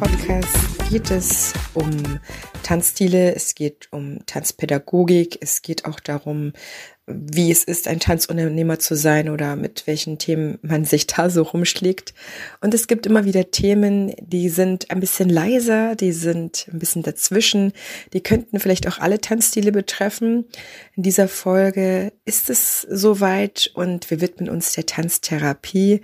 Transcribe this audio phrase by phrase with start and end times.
[0.00, 2.20] Einfachtanz-Podcast geht es um
[2.62, 6.52] Tanzstile, es geht um Tanzpädagogik, es geht auch darum,
[7.06, 11.42] wie es ist, ein Tanzunternehmer zu sein oder mit welchen Themen man sich da so
[11.42, 12.14] rumschlägt.
[12.62, 17.02] Und es gibt immer wieder Themen, die sind ein bisschen leiser, die sind ein bisschen
[17.02, 17.72] dazwischen,
[18.14, 20.46] die könnten vielleicht auch alle Tanzstile betreffen.
[20.96, 26.00] In dieser Folge ist es soweit und wir widmen uns der Tanztherapie.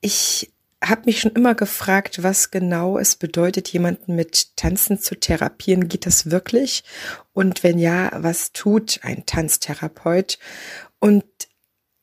[0.00, 0.50] Ich
[0.82, 5.88] habe mich schon immer gefragt, was genau es bedeutet, jemanden mit Tanzen zu therapieren.
[5.88, 6.84] Geht das wirklich?
[7.32, 10.38] Und wenn ja, was tut ein Tanztherapeut?
[10.98, 11.24] Und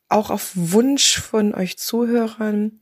[0.10, 2.80] auch auf Wunsch von euch Zuhörern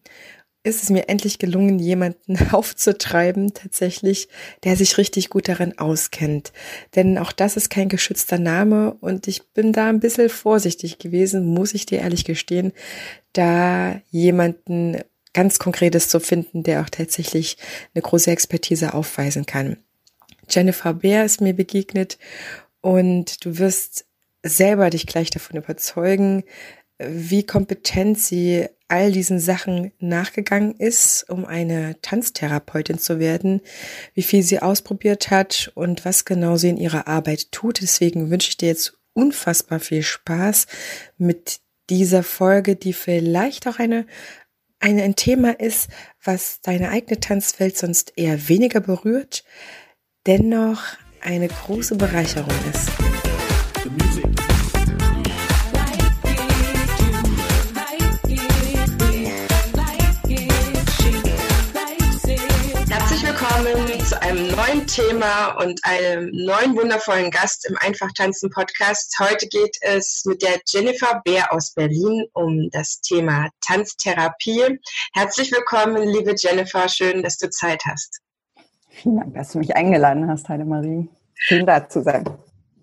[0.66, 4.28] ist es mir endlich gelungen, jemanden aufzutreiben, tatsächlich,
[4.64, 6.52] der sich richtig gut darin auskennt.
[6.96, 11.46] Denn auch das ist kein geschützter Name und ich bin da ein bisschen vorsichtig gewesen,
[11.46, 12.74] muss ich dir ehrlich gestehen,
[13.34, 14.98] da jemanden
[15.36, 17.58] ganz Konkretes zu finden, der auch tatsächlich
[17.94, 19.78] eine große Expertise aufweisen kann.
[20.50, 22.18] Jennifer Bär ist mir begegnet
[22.82, 24.06] und du wirst
[24.44, 26.44] selber dich gleich davon überzeugen,
[26.98, 33.62] wie kompetent sie all diesen Sachen nachgegangen ist, um eine Tanztherapeutin zu werden,
[34.14, 37.82] wie viel sie ausprobiert hat und was genau sie in ihrer Arbeit tut.
[37.82, 40.68] Deswegen wünsche ich dir jetzt unfassbar viel Spaß
[41.18, 44.06] mit dieser Folge, die vielleicht auch eine
[44.86, 45.90] ein, ein Thema ist,
[46.24, 49.44] was deine eigene Tanzwelt sonst eher weniger berührt,
[50.28, 50.84] dennoch
[51.22, 53.25] eine große Bereicherung ist.
[64.26, 69.16] Einem neuen Thema und einem neuen wundervollen Gast im Einfachtanzen Podcast.
[69.20, 74.80] Heute geht es mit der Jennifer Bär aus Berlin um das Thema Tanztherapie.
[75.14, 76.90] Herzlich willkommen, liebe Jennifer.
[76.90, 78.20] Schön, dass du Zeit hast.
[78.90, 81.08] Vielen Dank, dass du mich eingeladen hast, Heidemarie.
[81.36, 82.26] Schön da zu sein.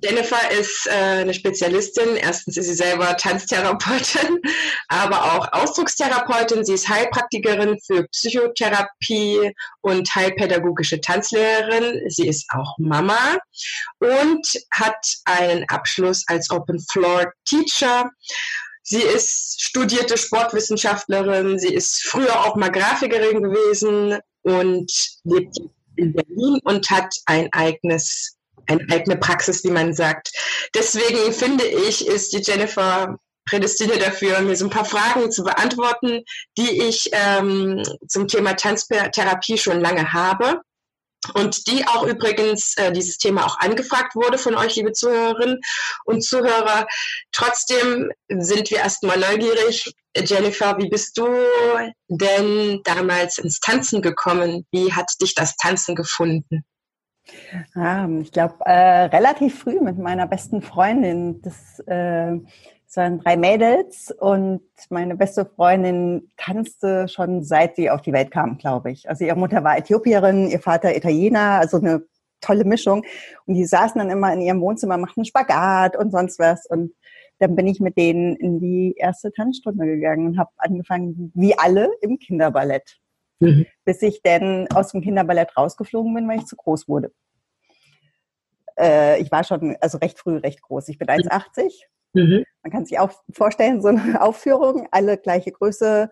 [0.02, 2.16] Jennifer ist äh, eine Spezialistin.
[2.16, 4.40] Erstens ist sie selber Tanztherapeutin,
[4.88, 6.64] aber auch Ausdruckstherapeutin.
[6.64, 12.08] Sie ist Heilpraktikerin für Psychotherapie und heilpädagogische Tanzlehrerin.
[12.08, 13.38] Sie ist auch Mama
[14.00, 18.10] und hat einen Abschluss als Open Floor Teacher.
[18.82, 21.58] Sie ist studierte Sportwissenschaftlerin.
[21.60, 24.92] Sie ist früher auch mal Grafikerin gewesen und
[25.22, 25.56] lebt
[25.96, 28.36] in Berlin und hat ein eigenes
[28.66, 30.32] eine eigene Praxis, wie man sagt.
[30.74, 36.22] Deswegen finde ich, ist die Jennifer prädestiniert dafür, mir so ein paar Fragen zu beantworten,
[36.56, 40.60] die ich ähm, zum Thema Tanztherapie schon lange habe.
[41.34, 45.60] Und die auch übrigens äh, dieses Thema auch angefragt wurde von euch, liebe Zuhörerinnen
[46.04, 46.88] und Zuhörer.
[47.30, 49.94] Trotzdem sind wir erstmal neugierig.
[50.16, 51.28] Jennifer, wie bist du
[52.08, 54.66] denn damals ins Tanzen gekommen?
[54.72, 56.64] Wie hat dich das Tanzen gefunden?
[57.74, 61.40] Ah, ich glaube, äh, relativ früh mit meiner besten Freundin.
[61.42, 62.38] Das, äh,
[62.86, 64.60] das waren drei Mädels und
[64.90, 69.08] meine beste Freundin tanzte schon seit sie auf die Welt kam, glaube ich.
[69.08, 72.02] Also ihre Mutter war Äthiopierin, ihr Vater Italiener, also eine
[72.40, 73.04] tolle Mischung.
[73.46, 76.66] Und die saßen dann immer in ihrem Wohnzimmer, machten Spagat und sonst was.
[76.66, 76.92] Und
[77.38, 81.88] dann bin ich mit denen in die erste Tanzstunde gegangen und habe angefangen, wie alle,
[82.02, 83.01] im Kinderballett.
[83.42, 83.66] Mhm.
[83.84, 87.12] Bis ich dann aus dem Kinderballett rausgeflogen bin, weil ich zu groß wurde.
[88.78, 90.88] Äh, ich war schon, also recht früh recht groß.
[90.88, 91.72] Ich bin 1,80.
[92.14, 92.44] Mhm.
[92.62, 96.10] Man kann sich auch vorstellen, so eine Aufführung, alle gleiche Größe.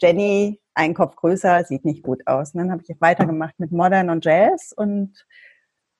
[0.00, 2.54] Jenny, ein Kopf größer, sieht nicht gut aus.
[2.54, 5.26] Und dann habe ich weitergemacht mit Modern und Jazz und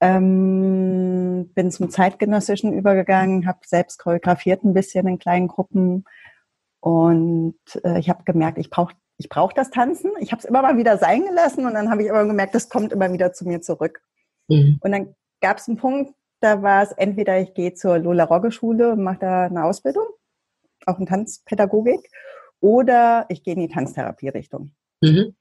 [0.01, 6.05] ähm, bin zum Zeitgenössischen übergegangen, habe selbst choreografiert ein bisschen in kleinen Gruppen
[6.81, 10.13] und äh, ich habe gemerkt, ich brauche ich brauche das Tanzen.
[10.21, 12.69] Ich habe es immer mal wieder sein gelassen und dann habe ich immer gemerkt, das
[12.69, 14.01] kommt immer wieder zu mir zurück.
[14.47, 14.79] Mhm.
[14.81, 18.53] Und dann gab es einen Punkt, da war es entweder ich gehe zur Lola Rogge
[18.53, 20.07] Schule und mache da eine Ausbildung,
[20.87, 22.09] auch in Tanzpädagogik,
[22.61, 24.73] oder ich gehe in die Tanztherapie-Richtung.
[25.01, 25.35] Mhm.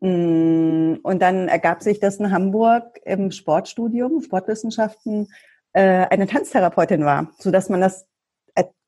[0.00, 5.28] Mm, und dann ergab sich, dass in Hamburg im Sportstudium, Sportwissenschaften,
[5.72, 8.06] äh, eine Tanztherapeutin war, sodass man das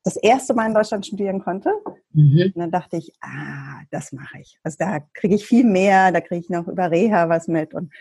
[0.07, 1.71] das erste Mal in Deutschland studieren konnte.
[2.13, 2.53] Mhm.
[2.55, 4.57] Und dann dachte ich, ah, das mache ich.
[4.63, 7.73] Also da kriege ich viel mehr, da kriege ich noch über Reha was mit.
[7.73, 7.93] Und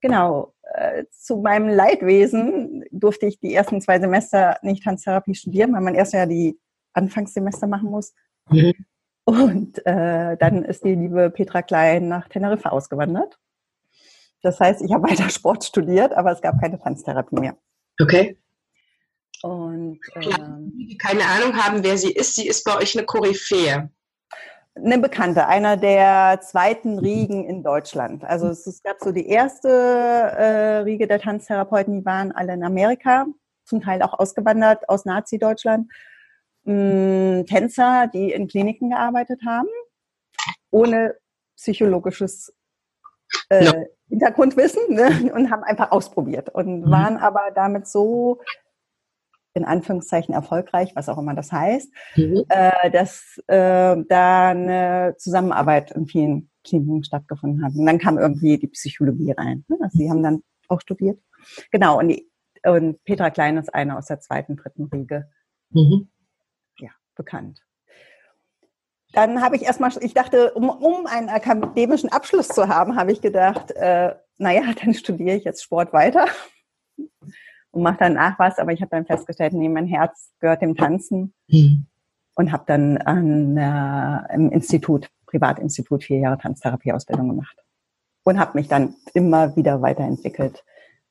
[0.00, 5.82] genau, äh, zu meinem Leidwesen durfte ich die ersten zwei Semester nicht Tanztherapie studieren, weil
[5.82, 6.58] man erst ja die
[6.94, 8.14] Anfangssemester machen muss.
[8.50, 8.72] Mhm.
[9.24, 13.38] Und äh, dann ist die liebe Petra Klein nach Teneriffa ausgewandert.
[14.40, 17.56] Das heißt, ich habe weiter Sport studiert, aber es gab keine Tanztherapie mehr.
[18.00, 18.38] Okay.
[19.42, 23.90] Und ähm, die keine Ahnung haben, wer sie ist, sie ist bei euch eine Koryphäe.
[24.74, 28.24] Eine Bekannte, einer der zweiten Riegen in Deutschland.
[28.24, 32.62] Also es, es gab so die erste äh, Riege der Tanztherapeuten, die waren alle in
[32.62, 33.26] Amerika,
[33.64, 35.90] zum Teil auch ausgewandert aus Nazi-Deutschland.
[36.66, 39.68] Ähm, Tänzer, die in Kliniken gearbeitet haben,
[40.70, 41.14] ohne
[41.56, 42.52] psychologisches
[43.48, 43.72] äh, ja.
[44.08, 45.32] Hintergrundwissen ne?
[45.34, 46.90] und haben einfach ausprobiert und mhm.
[46.90, 48.40] waren aber damit so
[49.56, 52.44] in Anführungszeichen erfolgreich, was auch immer das heißt, mhm.
[52.48, 57.74] äh, dass äh, da eine Zusammenarbeit in vielen Kliniken stattgefunden hat.
[57.74, 59.64] Und dann kam irgendwie die Psychologie rein.
[59.68, 59.78] Ne?
[59.80, 61.18] Also sie haben dann auch studiert.
[61.70, 62.30] Genau, und, die,
[62.64, 65.30] und Petra Klein ist eine aus der zweiten, dritten Riege.
[65.70, 66.08] Mhm.
[66.78, 67.62] Ja, bekannt.
[69.12, 73.22] Dann habe ich erstmal, ich dachte, um, um einen akademischen Abschluss zu haben, habe ich
[73.22, 76.26] gedacht, äh, naja, dann studiere ich jetzt Sport weiter
[77.76, 78.58] und mache danach was.
[78.58, 81.86] Aber ich habe dann festgestellt, nee, mein Herz gehört dem Tanzen mhm.
[82.34, 87.56] und habe dann an, äh, im Institut, Privatinstitut, vier Jahre Tanztherapieausbildung gemacht
[88.24, 90.64] und habe mich dann immer wieder weiterentwickelt,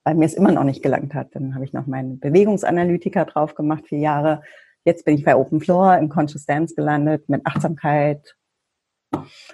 [0.03, 1.35] weil mir es immer noch nicht gelangt hat.
[1.35, 4.41] Dann habe ich noch meinen Bewegungsanalytiker drauf gemacht, vier Jahre
[4.85, 8.37] Jetzt bin ich bei Open Floor in Conscious Dance gelandet mit Achtsamkeit.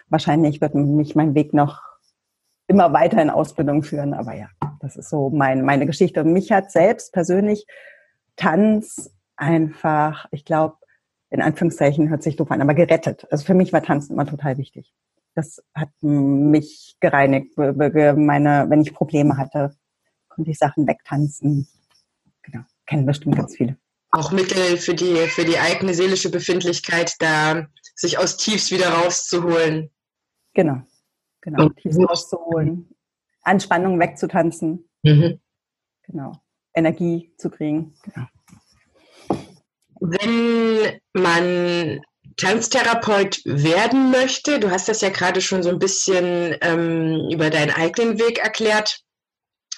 [0.10, 1.81] Wahrscheinlich wird mich mein Weg noch
[2.68, 4.50] immer weiter in Ausbildung führen, aber ja,
[4.81, 6.22] das ist so mein, meine Geschichte.
[6.22, 7.66] Und mich hat selbst persönlich
[8.36, 10.78] Tanz einfach, ich glaube,
[11.30, 13.25] in Anführungszeichen hört sich doof an, aber gerettet.
[13.31, 14.94] Also für mich war Tanzen immer total wichtig.
[15.33, 17.57] Das hat mich gereinigt.
[17.57, 19.74] Meine, wenn ich Probleme hatte,
[20.28, 21.68] konnte ich Sachen wegtanzen.
[22.42, 23.77] Genau, kennen bestimmt ganz viele
[24.12, 29.89] auch Mittel für die, für die eigene seelische Befindlichkeit, da sich aus Tiefs wieder rauszuholen.
[30.54, 30.81] Genau,
[31.39, 32.89] genau, Und Tiefs rauszuholen,
[33.44, 34.90] Anspannung wegzutanzen.
[35.04, 35.40] Mhm.
[36.04, 36.34] Genau,
[36.74, 37.96] Energie zu kriegen.
[38.04, 38.28] Genau.
[40.00, 42.02] Wenn man
[42.38, 47.72] Tanztherapeut werden möchte, du hast das ja gerade schon so ein bisschen ähm, über deinen
[47.72, 49.02] eigenen Weg erklärt,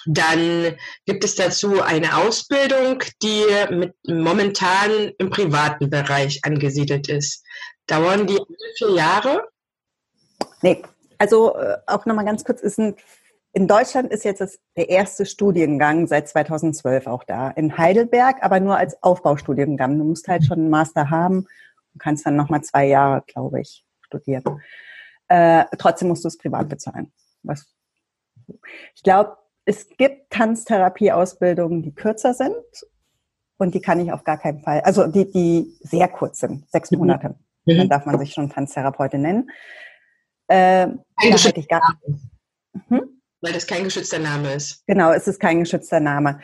[0.06, 0.76] dann
[1.06, 7.44] gibt es dazu eine Ausbildung, die mit, momentan im privaten Bereich angesiedelt ist.
[7.88, 8.40] Dauern die
[8.78, 9.48] vier Jahre?
[10.62, 10.84] Nee,
[11.18, 12.96] also äh, auch nochmal ganz kurz, ist ein,
[13.56, 17.52] in Deutschland ist jetzt das, der erste Studiengang seit 2012 auch da.
[17.52, 19.98] In Heidelberg, aber nur als Aufbaustudiengang.
[19.98, 21.46] Du musst halt schon einen Master haben
[21.94, 24.44] und kannst dann nochmal zwei Jahre, glaube ich, studieren.
[25.28, 27.14] Äh, trotzdem musst du es privat bezahlen.
[27.44, 27.72] Was,
[28.96, 32.56] ich glaube, es gibt Tanztherapieausbildungen, die kürzer sind
[33.58, 36.90] und die kann ich auf gar keinen Fall, also die, die sehr kurz sind, sechs
[36.92, 36.98] mhm.
[36.98, 37.36] Monate.
[37.66, 37.78] Mhm.
[37.78, 39.52] Dann darf man sich schon Tanztherapeutin nennen.
[40.48, 40.98] Äh, da
[41.56, 41.82] ich gar,
[42.90, 43.22] hm?
[43.44, 44.88] Weil das kein geschützter Name ist.
[44.88, 46.40] Genau, es ist kein geschützter Name.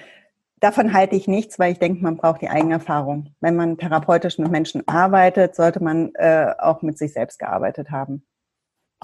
[0.59, 3.33] Davon halte ich nichts, weil ich denke, man braucht die Eigenerfahrung.
[3.39, 8.27] Wenn man therapeutisch mit Menschen arbeitet, sollte man äh, auch mit sich selbst gearbeitet haben.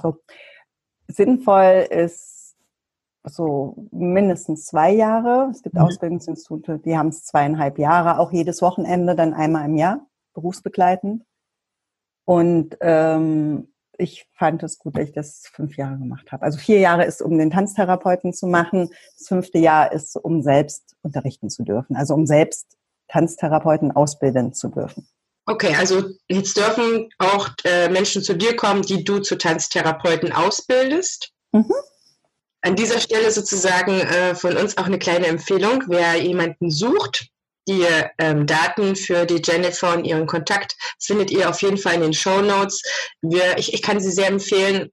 [0.01, 0.21] So.
[1.07, 2.57] Sinnvoll ist
[3.23, 5.49] so mindestens zwei Jahre.
[5.51, 5.81] Es gibt mhm.
[5.81, 11.23] Ausbildungsinstitute, die haben es zweieinhalb Jahre, auch jedes Wochenende, dann einmal im Jahr, berufsbegleitend.
[12.25, 16.43] Und ähm, ich fand es gut, dass ich das fünf Jahre gemacht habe.
[16.43, 18.89] Also vier Jahre ist, um den Tanztherapeuten zu machen.
[19.17, 21.95] Das fünfte Jahr ist, um selbst unterrichten zu dürfen.
[21.95, 25.07] Also um selbst Tanztherapeuten ausbilden zu dürfen.
[25.47, 31.31] Okay, also jetzt dürfen auch äh, Menschen zu dir kommen, die du zu Tanztherapeuten ausbildest.
[31.51, 31.73] Mhm.
[32.61, 37.29] An dieser Stelle sozusagen äh, von uns auch eine kleine Empfehlung, wer jemanden sucht.
[37.67, 37.85] Die
[38.19, 42.13] ähm, Daten für die Jennifer und ihren Kontakt findet ihr auf jeden Fall in den
[42.13, 42.81] Show Notes.
[43.21, 44.91] Wir, ich, ich kann sie sehr empfehlen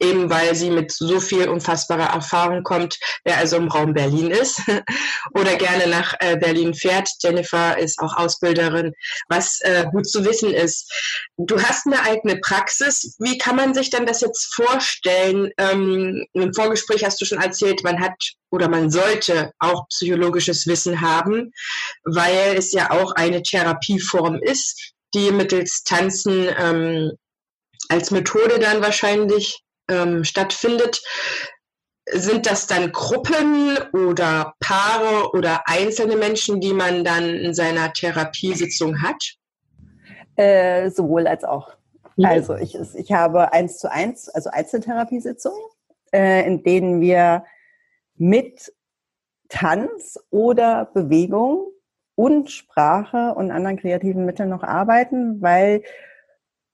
[0.00, 4.60] eben weil sie mit so viel unfassbarer Erfahrung kommt, wer also im Raum Berlin ist
[5.34, 7.08] oder gerne nach äh, Berlin fährt.
[7.22, 8.92] Jennifer ist auch Ausbilderin,
[9.28, 10.92] was äh, gut zu wissen ist.
[11.36, 13.16] Du hast eine eigene Praxis.
[13.18, 15.50] Wie kann man sich denn das jetzt vorstellen?
[15.58, 18.14] Ähm, Im Vorgespräch hast du schon erzählt, man hat
[18.50, 21.52] oder man sollte auch psychologisches Wissen haben,
[22.04, 27.12] weil es ja auch eine Therapieform ist, die mittels Tanzen ähm,
[27.88, 31.02] als Methode dann wahrscheinlich ähm, stattfindet.
[32.06, 39.02] Sind das dann Gruppen oder Paare oder einzelne Menschen, die man dann in seiner Therapiesitzung
[39.02, 39.36] hat?
[40.36, 41.76] Äh, sowohl als auch.
[42.16, 42.24] Mhm.
[42.26, 45.60] Also ich, ich habe eins zu eins, also Einzeltherapiesitzungen,
[46.12, 47.44] äh, in denen wir
[48.16, 48.72] mit
[49.48, 51.70] Tanz oder Bewegung
[52.16, 55.82] und Sprache und anderen kreativen Mitteln noch arbeiten, weil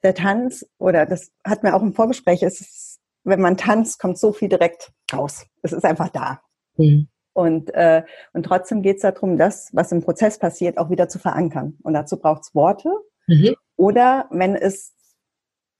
[0.02, 2.89] der Tanz, oder das hat mir auch im Vorgespräch, ist,
[3.24, 5.46] wenn man tanzt, kommt so viel direkt raus.
[5.62, 6.40] Es ist einfach da.
[6.76, 7.08] Mhm.
[7.32, 11.18] Und, äh, und trotzdem geht es darum, das, was im Prozess passiert, auch wieder zu
[11.18, 11.78] verankern.
[11.82, 12.90] Und dazu braucht es Worte.
[13.26, 13.54] Mhm.
[13.76, 14.94] Oder wenn es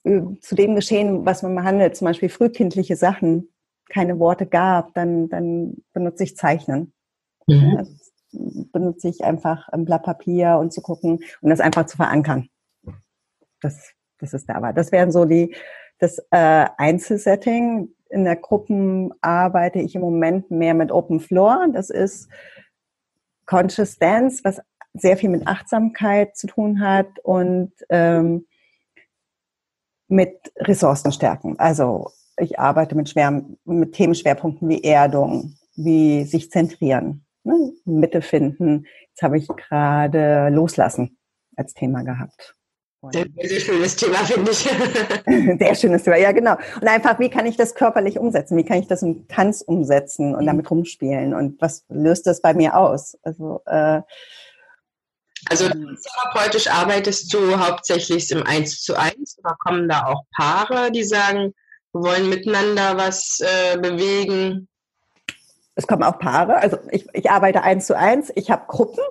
[0.05, 3.49] äh, zu dem Geschehen, was man behandelt, zum Beispiel frühkindliche Sachen,
[3.89, 6.93] keine Worte gab, dann, dann benutze ich Zeichnen.
[7.47, 7.73] Mhm.
[7.77, 7.85] Ja,
[8.73, 12.49] benutze ich einfach ein Blatt Papier und zu gucken und das einfach zu verankern.
[13.61, 14.73] Das, das ist da war.
[14.73, 15.55] Das wären so die,
[16.01, 17.95] das äh, Einzelsetting.
[18.09, 21.69] In der Gruppen arbeite ich im Moment mehr mit Open Floor.
[21.73, 22.29] Das ist
[23.47, 24.61] Conscious Dance, was
[24.95, 28.47] sehr viel mit Achtsamkeit zu tun hat und ähm,
[30.09, 31.59] mit Ressourcenstärken.
[31.59, 37.73] Also ich arbeite mit, schwer, mit Themenschwerpunkten wie Erdung, wie sich zentrieren, ne?
[37.85, 38.87] Mitte finden.
[39.11, 41.19] Jetzt habe ich gerade Loslassen
[41.57, 42.57] als Thema gehabt.
[43.13, 44.59] Sehr, sehr schönes Thema, finde ich.
[45.59, 46.57] sehr schönes Thema, ja genau.
[46.81, 48.59] Und einfach, wie kann ich das körperlich umsetzen?
[48.59, 50.47] Wie kann ich das im Tanz umsetzen und mhm.
[50.47, 51.33] damit rumspielen?
[51.33, 53.17] Und was löst das bei mir aus?
[53.23, 54.03] Also, äh,
[55.49, 60.93] also ähm, therapeutisch arbeitest du hauptsächlich im Eins zu eins oder kommen da auch Paare,
[60.93, 61.55] die sagen,
[61.93, 64.69] wir wollen miteinander was äh, bewegen?
[65.75, 66.57] Es kommen auch Paare.
[66.57, 68.31] Also ich, ich arbeite eins zu eins.
[68.35, 69.03] Ich habe Gruppen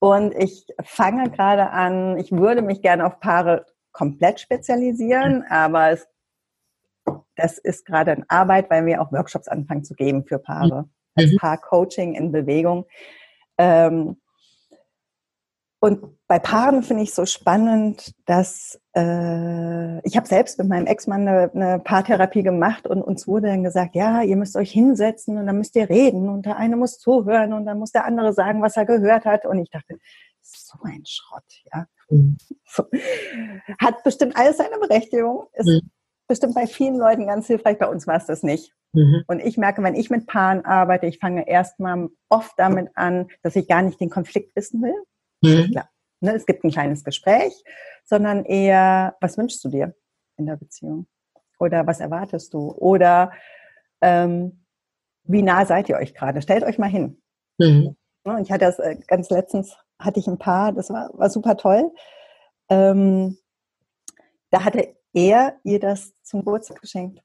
[0.00, 6.08] und ich fange gerade an, ich würde mich gerne auf Paare komplett spezialisieren, aber es,
[7.36, 10.82] das ist gerade in Arbeit, weil wir auch Workshops anfangen zu geben für Paare.
[10.82, 10.90] Mhm.
[11.16, 12.86] Als Paar-Coaching in Bewegung.
[13.58, 14.20] Ähm,
[15.82, 21.26] und bei Paaren finde ich so spannend, dass äh, ich habe selbst mit meinem Ex-Mann
[21.26, 25.46] eine, eine Paartherapie gemacht und uns wurde dann gesagt, ja, ihr müsst euch hinsetzen und
[25.46, 28.60] dann müsst ihr reden und der eine muss zuhören und dann muss der andere sagen,
[28.60, 29.46] was er gehört hat.
[29.46, 29.98] Und ich dachte,
[30.42, 31.86] so ein Schrott, ja.
[32.10, 32.36] Mhm.
[32.66, 32.84] So.
[33.80, 35.46] Hat bestimmt alles seine Berechtigung.
[35.54, 35.90] Ist mhm.
[36.28, 37.78] bestimmt bei vielen Leuten ganz hilfreich.
[37.78, 38.74] Bei uns war es das nicht.
[38.92, 39.24] Mhm.
[39.28, 43.56] Und ich merke, wenn ich mit Paaren arbeite, ich fange erstmal oft damit an, dass
[43.56, 44.94] ich gar nicht den Konflikt wissen will
[45.42, 45.74] Mhm.
[46.22, 47.52] Ne, es gibt ein kleines Gespräch,
[48.04, 49.94] sondern eher, was wünschst du dir
[50.36, 51.06] in der Beziehung?
[51.58, 52.72] Oder was erwartest du?
[52.72, 53.32] Oder
[54.02, 54.64] ähm,
[55.24, 56.42] wie nah seid ihr euch gerade?
[56.42, 57.22] Stellt euch mal hin.
[57.58, 57.96] Mhm.
[58.24, 61.56] Ne, ich hatte das äh, ganz letztens, hatte ich ein paar, das war, war super
[61.56, 61.90] toll.
[62.68, 63.38] Ähm,
[64.50, 67.22] da hatte er ihr das zum Geburtstag geschenkt.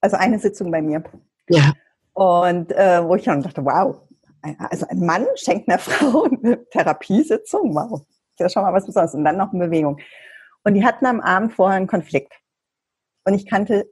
[0.00, 1.02] Also eine Sitzung bei mir.
[1.48, 1.72] Ja.
[2.12, 4.07] Und äh, wo ich dann dachte, wow,
[4.42, 8.86] also ein Mann schenkt einer Frau eine Therapiesitzung, wow, das ist ja schon mal was
[8.86, 9.14] Besonderes.
[9.14, 9.98] Und dann noch eine Bewegung.
[10.64, 12.34] Und die hatten am Abend vorher einen Konflikt.
[13.24, 13.90] Und ich kannte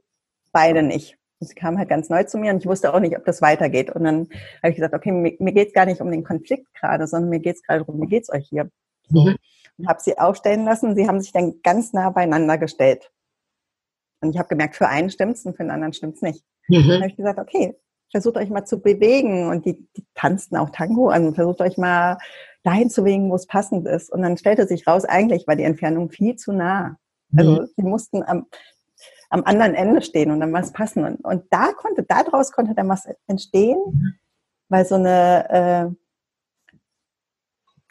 [0.51, 1.17] beide nicht.
[1.39, 3.41] Und sie kam halt ganz neu zu mir und ich wusste auch nicht, ob das
[3.41, 3.91] weitergeht.
[3.91, 4.27] Und dann
[4.63, 7.29] habe ich gesagt, okay, mir, mir geht es gar nicht um den Konflikt gerade, sondern
[7.29, 8.69] mir geht es gerade darum, wie geht es euch hier?
[9.09, 9.35] Mhm.
[9.77, 10.95] Und habe sie aufstellen lassen.
[10.95, 13.11] Sie haben sich dann ganz nah beieinander gestellt.
[14.21, 16.43] Und ich habe gemerkt, für einen stimmt's und für den anderen stimmt's nicht.
[16.67, 16.87] Mhm.
[16.87, 17.75] Dann habe ich gesagt, okay,
[18.11, 22.17] versucht euch mal zu bewegen und die, die tanzten auch Tango an, versucht euch mal
[22.63, 24.11] dahin zu bewegen, wo es passend ist.
[24.11, 26.97] Und dann stellte sich raus, eigentlich war die Entfernung viel zu nah.
[27.35, 27.67] Also mhm.
[27.75, 28.45] sie mussten am,
[29.29, 31.03] am anderen Ende stehen und dann was passen.
[31.03, 34.13] Und, und da konnte, daraus konnte dann was entstehen, mhm.
[34.69, 35.95] weil so eine äh,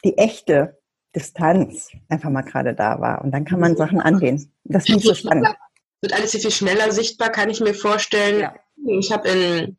[0.03, 0.77] die echte
[1.15, 3.23] Distanz einfach mal gerade da war.
[3.23, 4.51] Und dann kann man Sachen angehen.
[4.63, 5.47] Das finde ich so spannend.
[6.01, 8.41] Wird alles viel schneller sichtbar, kann ich mir vorstellen.
[8.41, 8.55] Ja.
[8.85, 9.77] Ich habe in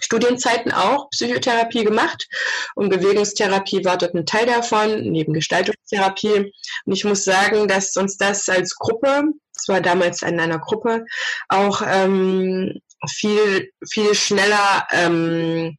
[0.00, 2.28] Studienzeiten auch Psychotherapie gemacht
[2.74, 6.52] und Bewegungstherapie war dort ein Teil davon, neben Gestaltungstherapie.
[6.84, 11.04] Und ich muss sagen, dass uns das als Gruppe, das war damals in einer Gruppe,
[11.48, 12.80] auch ähm,
[13.10, 15.76] viel, viel schneller ähm,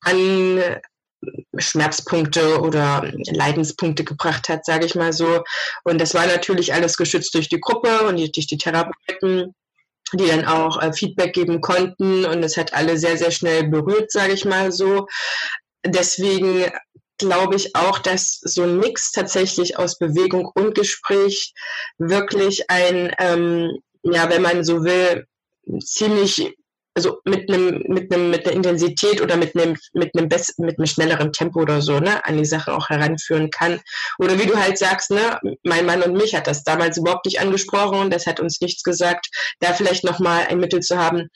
[0.00, 0.80] an
[1.58, 5.42] Schmerzpunkte oder Leidenspunkte gebracht hat, sage ich mal so.
[5.84, 9.54] Und das war natürlich alles geschützt durch die Gruppe und durch die Therapeuten
[10.12, 14.10] die dann auch äh, Feedback geben konnten und es hat alle sehr, sehr schnell berührt,
[14.10, 15.06] sage ich mal so.
[15.84, 16.70] Deswegen
[17.18, 21.52] glaube ich auch, dass so ein Mix tatsächlich aus Bewegung und Gespräch
[21.98, 25.26] wirklich ein, ähm, ja, wenn man so will,
[25.80, 26.54] ziemlich
[26.98, 30.78] also mit einem mit einem mit einer Intensität oder mit einem mit einem best, mit
[30.78, 33.80] einem schnelleren Tempo oder so ne an die Sache auch heranführen kann.
[34.18, 37.40] Oder wie du halt sagst ne mein Mann und mich hat das damals überhaupt nicht
[37.40, 39.28] angesprochen und das hat uns nichts gesagt
[39.60, 41.28] da vielleicht noch mal ein Mittel zu haben.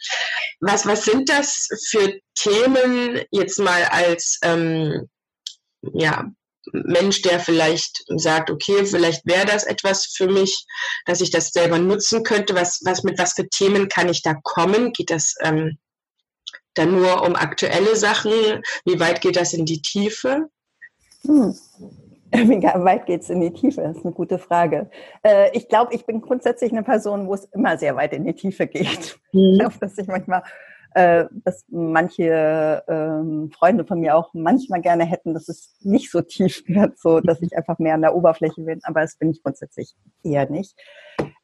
[0.59, 5.09] Was was sind das für Themen jetzt mal als ähm,
[5.93, 6.29] ja
[6.73, 10.67] Mensch, der vielleicht sagt, okay, vielleicht wäre das etwas für mich,
[11.07, 12.55] dass ich das selber nutzen könnte.
[12.55, 14.93] Was, was mit was für Themen kann ich da kommen?
[14.93, 15.79] Geht das, ähm,
[16.75, 18.33] dann nur um aktuelle Sachen?
[18.85, 20.49] Wie weit geht das in die Tiefe?
[21.25, 21.55] Hm.
[22.33, 23.83] Wie weit geht es in die Tiefe?
[23.83, 24.91] Das ist eine gute Frage.
[25.23, 28.35] Äh, ich glaube, ich bin grundsätzlich eine Person, wo es immer sehr weit in die
[28.35, 29.19] Tiefe geht.
[29.35, 29.53] Mhm.
[29.55, 30.43] Ich glaube, dass ich manchmal,
[30.95, 36.21] äh, dass manche ähm, Freunde von mir auch manchmal gerne hätten, dass es nicht so
[36.23, 38.81] tief wird, so dass ich einfach mehr an der Oberfläche bin.
[38.85, 40.77] Aber das bin ich grundsätzlich eher nicht.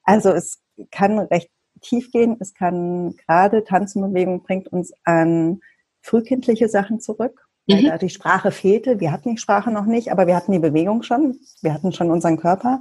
[0.03, 1.51] Also es kann recht
[1.81, 2.37] tief gehen.
[2.41, 5.61] Es kann gerade Tanzenbewegung bringt uns an
[6.03, 7.87] frühkindliche Sachen zurück weil mhm.
[7.87, 8.99] da die Sprache fehlte.
[8.99, 11.39] Wir hatten die Sprache noch nicht, aber wir hatten die Bewegung schon.
[11.61, 12.81] Wir hatten schon unseren Körper.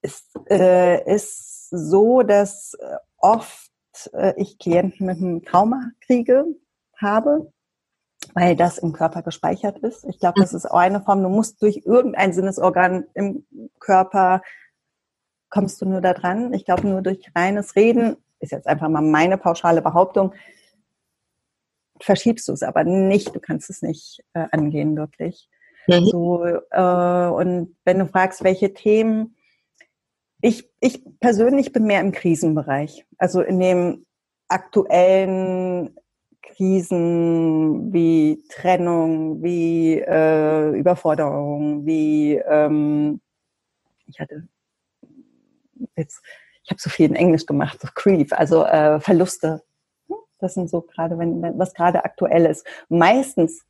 [0.00, 2.96] Es äh, ist so, dass äh,
[4.06, 6.44] oft äh, ich Klienten mit einem Trauma kriege,
[6.96, 7.52] habe,
[8.34, 10.04] weil das im Körper gespeichert ist.
[10.04, 11.22] Ich glaube, das ist auch eine Form.
[11.22, 13.46] Du musst durch irgendein Sinnesorgan im
[13.78, 14.42] Körper
[15.50, 16.52] kommst du nur da dran.
[16.52, 20.34] Ich glaube, nur durch reines Reden, ist jetzt einfach mal meine pauschale Behauptung,
[22.00, 25.48] verschiebst du es aber nicht, du kannst es nicht äh, angehen wirklich.
[25.88, 26.04] Mhm.
[26.04, 29.34] So, äh, und wenn du fragst, welche Themen,
[30.40, 34.06] ich, ich persönlich bin mehr im Krisenbereich, also in dem
[34.48, 35.96] aktuellen
[36.42, 43.20] Krisen wie Trennung, wie äh, Überforderung, wie ähm,
[44.06, 44.48] ich hatte
[45.96, 46.22] jetzt,
[46.64, 49.62] ich habe so viel in Englisch gemacht, so Grief, also äh, Verluste,
[50.38, 52.66] das sind so gerade, wenn, wenn was gerade aktuell ist.
[52.88, 53.64] Meistens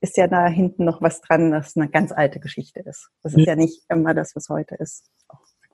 [0.00, 3.10] ist ja da hinten noch was dran, das eine ganz alte Geschichte ist.
[3.22, 5.10] Das ist ja nicht immer das, was heute ist,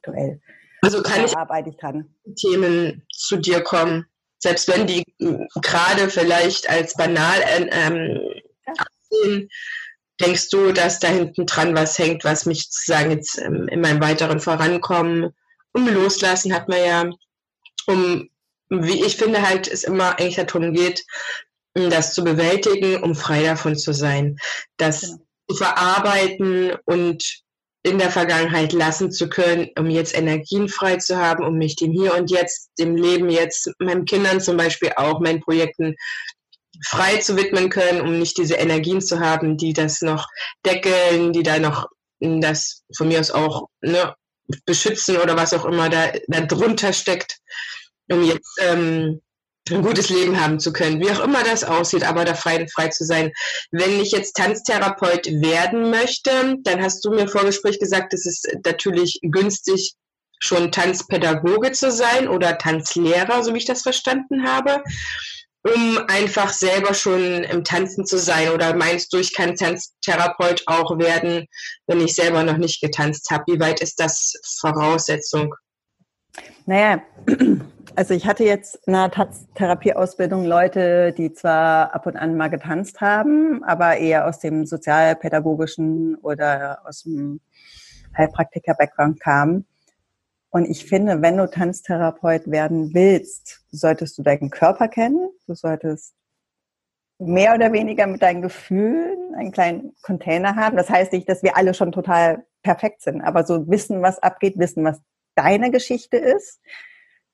[0.05, 0.41] aktuell.
[0.83, 2.15] Also kann ich arbeite ich dran.
[2.37, 4.07] Themen zu dir kommen,
[4.39, 8.21] selbst wenn die hm, gerade vielleicht als banal ähm,
[8.67, 9.41] ja.
[10.21, 14.03] denkst du, dass da hinten dran was hängt, was mich sozusagen jetzt ähm, in meinem
[14.03, 15.33] weiteren Vorankommen
[15.73, 17.11] um Loslassen hat man ja,
[17.87, 18.29] um
[18.69, 21.05] wie ich finde halt, es immer eigentlich darum geht,
[21.75, 24.37] das zu bewältigen, um frei davon zu sein.
[24.77, 25.17] Das genau.
[25.49, 27.44] zu verarbeiten und
[27.85, 31.93] in der Vergangenheit lassen zu können, um jetzt Energien frei zu haben, um mich dem
[31.93, 35.95] Hier und Jetzt, dem Leben jetzt, meinen Kindern zum Beispiel auch, meinen Projekten
[36.87, 40.27] frei zu widmen können, um nicht diese Energien zu haben, die das noch
[40.65, 41.89] deckeln, die da noch
[42.21, 44.15] das von mir aus auch ne,
[44.65, 47.39] beschützen oder was auch immer da, da drunter steckt
[48.11, 49.21] um jetzt ähm,
[49.71, 52.89] ein gutes Leben haben zu können, wie auch immer das aussieht, aber da frei, frei
[52.89, 53.33] zu sein.
[53.71, 58.47] Wenn ich jetzt Tanztherapeut werden möchte, dann hast du mir im Vorgespräch gesagt, es ist
[58.65, 59.95] natürlich günstig,
[60.39, 64.83] schon Tanzpädagoge zu sein oder Tanzlehrer, so wie ich das verstanden habe,
[65.63, 68.51] um einfach selber schon im Tanzen zu sein.
[68.51, 71.47] Oder meinst du, ich kann Tanztherapeut auch werden,
[71.87, 73.45] wenn ich selber noch nicht getanzt habe?
[73.47, 75.55] Wie weit ist das Voraussetzung?
[76.67, 77.03] Naja,
[77.97, 79.11] also ich hatte jetzt in der
[79.55, 86.17] Therapieausbildung Leute, die zwar ab und an mal getanzt haben, aber eher aus dem sozialpädagogischen
[86.17, 87.41] oder aus dem
[88.17, 89.67] Heilpraktiker-Background kamen.
[90.51, 96.15] Und ich finde, wenn du Tanztherapeut werden willst, solltest du deinen Körper kennen, du solltest
[97.19, 100.77] mehr oder weniger mit deinen Gefühlen einen kleinen Container haben.
[100.77, 104.59] Das heißt nicht, dass wir alle schon total perfekt sind, aber so wissen, was abgeht,
[104.59, 105.01] wissen, was
[105.35, 106.61] deine Geschichte ist,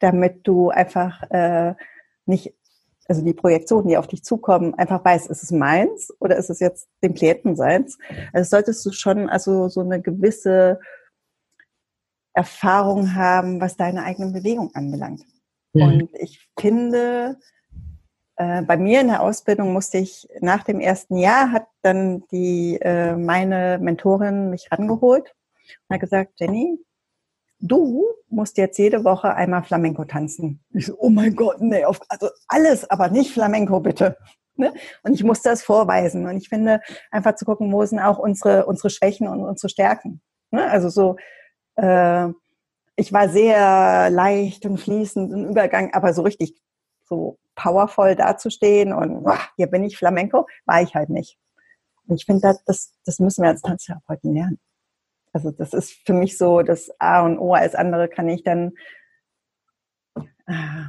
[0.01, 1.75] damit du einfach äh,
[2.27, 2.55] nicht,
[3.07, 6.61] also die Projektionen, die auf dich zukommen, einfach weißt, ist es meins oder ist es
[6.61, 7.99] jetzt dem Klienten seins?
[8.33, 10.81] Also solltest du schon also so eine gewisse
[12.33, 15.25] Erfahrung haben, was deine eigene Bewegung anbelangt.
[15.73, 15.83] Mhm.
[15.83, 17.39] Und ich finde,
[18.37, 22.79] äh, bei mir in der Ausbildung musste ich nach dem ersten Jahr hat dann die
[22.81, 25.35] äh, meine Mentorin mich rangeholt
[25.89, 26.79] und hat gesagt, Jenny,
[27.61, 30.65] du musst jetzt jede Woche einmal Flamenco tanzen.
[30.73, 34.17] Ich so, oh mein Gott, nee, auf, also alles, aber nicht Flamenco bitte.
[34.57, 34.73] Ne?
[35.03, 36.27] Und ich muss das vorweisen.
[36.27, 40.21] Und ich finde, einfach zu gucken, wo sind auch unsere, unsere Schwächen und unsere Stärken.
[40.51, 40.71] Ne?
[40.71, 41.17] Also so,
[41.77, 42.29] äh,
[42.97, 46.61] ich war sehr leicht und fließend im Übergang, aber so richtig
[47.05, 51.39] so powervoll dazustehen und boah, hier bin ich Flamenco, war ich halt nicht.
[52.07, 54.59] Und ich finde, das, das müssen wir als Tanztherapeuten lernen.
[55.33, 57.55] Also das ist für mich so das A und O.
[57.55, 58.73] Als andere kann ich dann,
[60.47, 60.89] äh,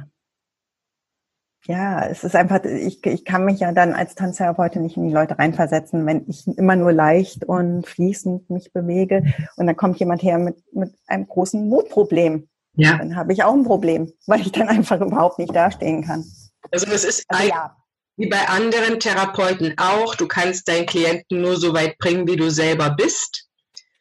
[1.66, 5.14] ja, es ist einfach, ich, ich kann mich ja dann als Tanztherapeutin nicht in die
[5.14, 10.22] Leute reinversetzen, wenn ich immer nur leicht und fließend mich bewege und dann kommt jemand
[10.24, 12.48] her mit, mit einem großen Mutproblem.
[12.74, 12.96] Ja.
[12.96, 16.24] Dann habe ich auch ein Problem, weil ich dann einfach überhaupt nicht dastehen kann.
[16.70, 17.76] Also das ist also, ja.
[18.16, 20.14] wie bei anderen Therapeuten auch.
[20.14, 23.41] Du kannst deinen Klienten nur so weit bringen, wie du selber bist.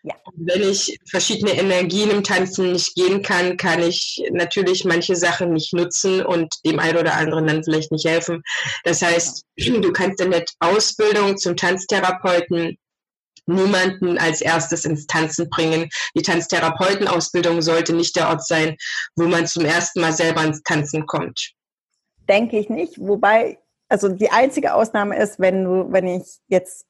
[0.04, 0.16] Ja.
[0.34, 5.74] Wenn ich verschiedene Energien im Tanzen nicht gehen kann, kann ich natürlich manche Sachen nicht
[5.74, 8.42] nutzen und dem einen oder anderen dann vielleicht nicht helfen.
[8.84, 12.78] Das heißt, du kannst in der Ausbildung zum Tanztherapeuten
[13.46, 15.90] niemanden als erstes ins Tanzen bringen.
[16.16, 18.78] Die Tanztherapeutenausbildung sollte nicht der Ort sein,
[19.16, 21.52] wo man zum ersten Mal selber ins Tanzen kommt.
[22.28, 23.00] Denke ich nicht.
[23.00, 26.86] Wobei, also die einzige Ausnahme ist, wenn du, wenn ich jetzt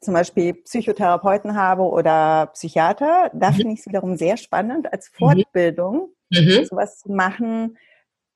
[0.00, 3.54] zum Beispiel Psychotherapeuten habe oder Psychiater, da mhm.
[3.54, 5.16] finde ich es wiederum sehr spannend, als mhm.
[5.18, 6.64] Fortbildung mhm.
[6.64, 7.76] sowas zu machen,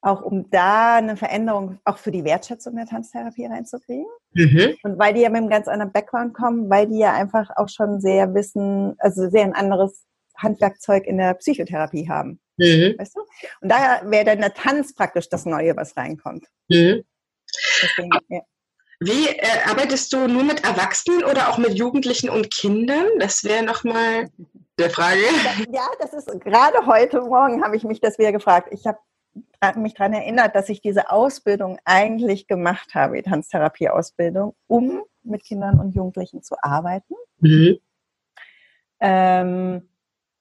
[0.02, 4.06] auch um da eine Veränderung auch für die Wertschätzung der Tanztherapie reinzukriegen.
[4.34, 4.74] Mhm.
[4.82, 7.68] Und weil die ja mit einem ganz anderen Background kommen, weil die ja einfach auch
[7.68, 10.04] schon sehr wissen, also sehr ein anderes
[10.36, 12.40] Handwerkzeug in der Psychotherapie haben.
[12.58, 12.96] Mhm.
[12.98, 13.20] Weißt du?
[13.60, 16.46] Und daher wäre dann der Tanz praktisch das Neue, was reinkommt.
[16.68, 17.04] Mhm.
[17.82, 18.40] Deswegen, ja.
[19.04, 23.06] Wie äh, arbeitest du nur mit Erwachsenen oder auch mit Jugendlichen und Kindern?
[23.18, 24.30] Das wäre nochmal
[24.78, 25.20] der Frage.
[25.70, 28.68] Ja, das ist gerade heute Morgen habe ich mich das wieder gefragt.
[28.70, 28.98] Ich habe
[29.78, 35.78] mich daran erinnert, dass ich diese Ausbildung eigentlich gemacht habe, die Tanztherapie-Ausbildung, um mit Kindern
[35.80, 37.14] und Jugendlichen zu arbeiten.
[37.40, 37.78] Mhm.
[39.00, 39.88] Ähm,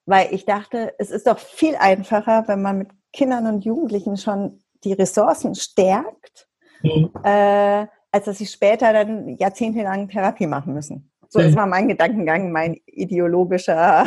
[0.06, 4.64] weil ich dachte, es ist doch viel einfacher, wenn man mit Kindern und Jugendlichen schon
[4.86, 6.48] die Ressourcen stärkt,
[6.82, 7.12] mhm.
[7.24, 11.12] äh, als dass sie später dann jahrzehntelang Therapie machen müssen.
[11.30, 14.06] So ist mal mein Gedankengang, mein ideologischer.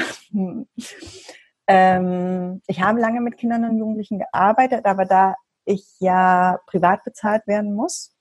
[1.67, 7.49] ähm, ich habe lange mit Kindern und Jugendlichen gearbeitet, aber da ich ja privat bezahlt
[7.49, 8.15] werden muss,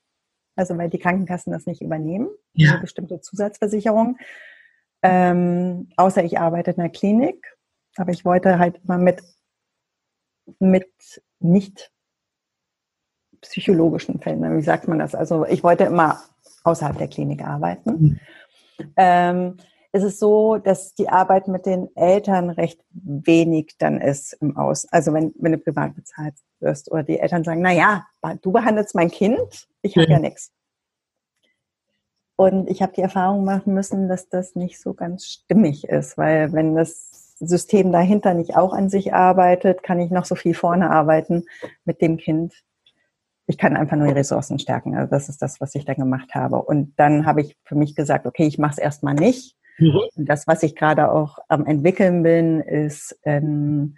[0.56, 2.72] also weil die Krankenkassen das nicht übernehmen, ja.
[2.72, 4.18] eine bestimmte Zusatzversicherung,
[5.02, 7.56] ähm, außer ich arbeite in der Klinik,
[7.96, 9.22] aber ich wollte halt immer mit,
[10.58, 10.90] mit
[11.38, 11.92] nicht
[13.40, 14.56] psychologischen Fällen.
[14.56, 15.14] Wie sagt man das?
[15.14, 16.20] Also ich wollte immer
[16.64, 17.90] außerhalb der Klinik arbeiten.
[17.90, 18.20] Mhm.
[18.96, 19.56] Ähm,
[19.92, 24.86] es ist so, dass die Arbeit mit den Eltern recht wenig dann ist im Aus.
[24.92, 28.06] Also wenn, wenn du privat bezahlt wirst oder die Eltern sagen, na ja,
[28.42, 30.12] du behandelst mein Kind, ich habe mhm.
[30.12, 30.52] ja nichts.
[32.36, 36.52] Und ich habe die Erfahrung machen müssen, dass das nicht so ganz stimmig ist, weil
[36.52, 40.90] wenn das System dahinter nicht auch an sich arbeitet, kann ich noch so viel vorne
[40.90, 41.46] arbeiten
[41.86, 42.52] mit dem Kind
[43.46, 44.96] ich kann einfach nur die Ressourcen stärken.
[44.96, 46.62] Also das ist das, was ich dann gemacht habe.
[46.62, 49.56] Und dann habe ich für mich gesagt, okay, ich mache es erstmal nicht.
[49.78, 50.00] Mhm.
[50.16, 53.96] Und das, was ich gerade auch am entwickeln bin, ist, ähm,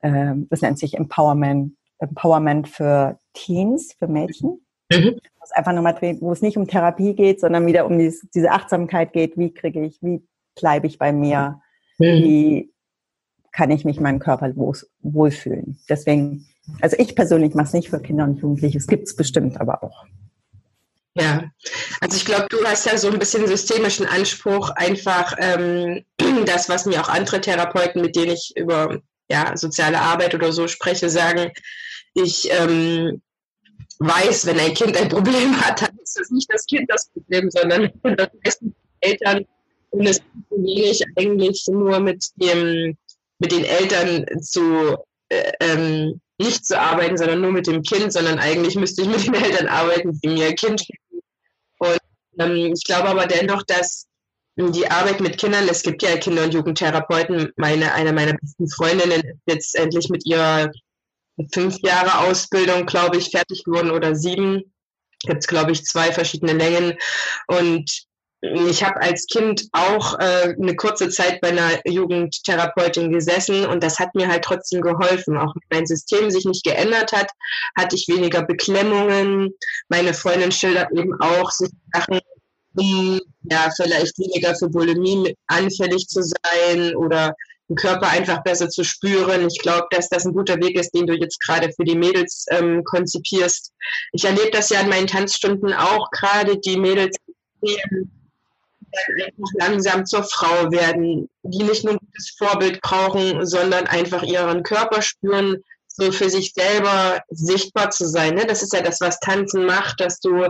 [0.00, 4.60] äh, das nennt sich Empowerment, Empowerment für Teens, für Mädchen.
[4.92, 5.14] Mhm.
[5.14, 8.26] Wo es einfach nochmal dreht, wo es nicht um Therapie geht, sondern wieder um diese,
[8.34, 9.38] diese Achtsamkeit geht.
[9.38, 10.22] Wie kriege ich, wie
[10.60, 11.60] bleibe ich bei mir?
[11.98, 12.04] Mhm.
[12.04, 12.73] Wie
[13.56, 15.78] kann ich mich meinem Körper wohlfühlen?
[15.88, 16.46] Deswegen
[16.80, 18.78] also ich persönlich mache es nicht für Kinder und Jugendliche.
[18.78, 20.04] Es gibt es bestimmt aber auch.
[21.16, 21.44] Ja,
[22.00, 26.04] also ich glaube, du hast ja so ein bisschen systemischen Anspruch, einfach ähm,
[26.46, 30.66] das, was mir auch andere Therapeuten, mit denen ich über ja, soziale Arbeit oder so
[30.66, 31.52] spreche, sagen,
[32.14, 33.22] ich ähm,
[34.00, 37.48] weiß, wenn ein Kind ein Problem hat, dann ist das nicht das Kind das Problem,
[37.50, 39.44] sondern das meisten Eltern
[39.90, 42.96] und es wenig eigentlich nur mit dem
[43.44, 44.96] mit den Eltern zu
[45.28, 49.26] äh, ähm, nicht zu arbeiten, sondern nur mit dem Kind, sondern eigentlich müsste ich mit
[49.26, 51.22] den Eltern arbeiten, die mir Kind geben.
[51.78, 51.98] Und
[52.38, 54.06] ähm, ich glaube aber dennoch, dass
[54.56, 59.20] die Arbeit mit Kindern, es gibt ja Kinder- und Jugendtherapeuten, meine, eine meiner besten Freundinnen
[59.20, 60.70] ist jetzt endlich mit ihrer
[61.52, 64.72] fünf Jahre Ausbildung, glaube ich, fertig geworden oder sieben.
[65.20, 66.96] Gibt es, glaube ich, zwei verschiedene Längen.
[67.48, 68.06] Und
[68.52, 73.98] ich habe als Kind auch äh, eine kurze Zeit bei einer Jugendtherapeutin gesessen und das
[73.98, 75.38] hat mir halt trotzdem geholfen.
[75.38, 77.30] Auch wenn mein System sich nicht geändert hat,
[77.76, 79.50] hatte ich weniger Beklemmungen.
[79.88, 82.20] Meine Freundin schildert eben auch sich Sachen,
[82.76, 87.34] um ja vielleicht weniger für Bulimie anfällig zu sein oder
[87.70, 89.48] den Körper einfach besser zu spüren.
[89.48, 92.44] Ich glaube, dass das ein guter Weg ist, den du jetzt gerade für die Mädels
[92.50, 93.72] ähm, konzipierst.
[94.12, 97.16] Ich erlebe das ja in meinen Tanzstunden auch gerade, die Mädels
[97.62, 98.23] einfach
[99.58, 105.62] langsam zur Frau werden, die nicht nur gutes Vorbild brauchen, sondern einfach ihren Körper spüren,
[105.88, 108.34] so für sich selber sichtbar zu sein.
[108.34, 108.46] Ne?
[108.46, 110.48] Das ist ja das, was Tanzen macht, dass du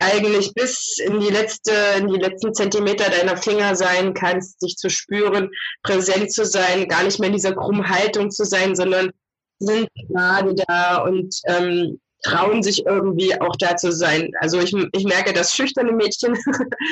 [0.00, 4.90] eigentlich bis in die letzte, in die letzten Zentimeter deiner Finger sein kannst, dich zu
[4.90, 5.50] spüren,
[5.82, 9.10] präsent zu sein, gar nicht mehr in dieser krummen Haltung zu sein, sondern
[9.58, 14.32] sind gerade da und ähm, trauen sich irgendwie auch da zu sein.
[14.40, 16.36] Also ich, ich merke, dass schüchterne Mädchen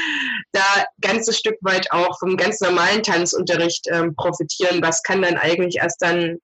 [0.53, 4.83] da ganzes Stück weit auch vom ganz normalen Tanzunterricht ähm, profitieren.
[4.83, 6.39] Was kann dann eigentlich erst dann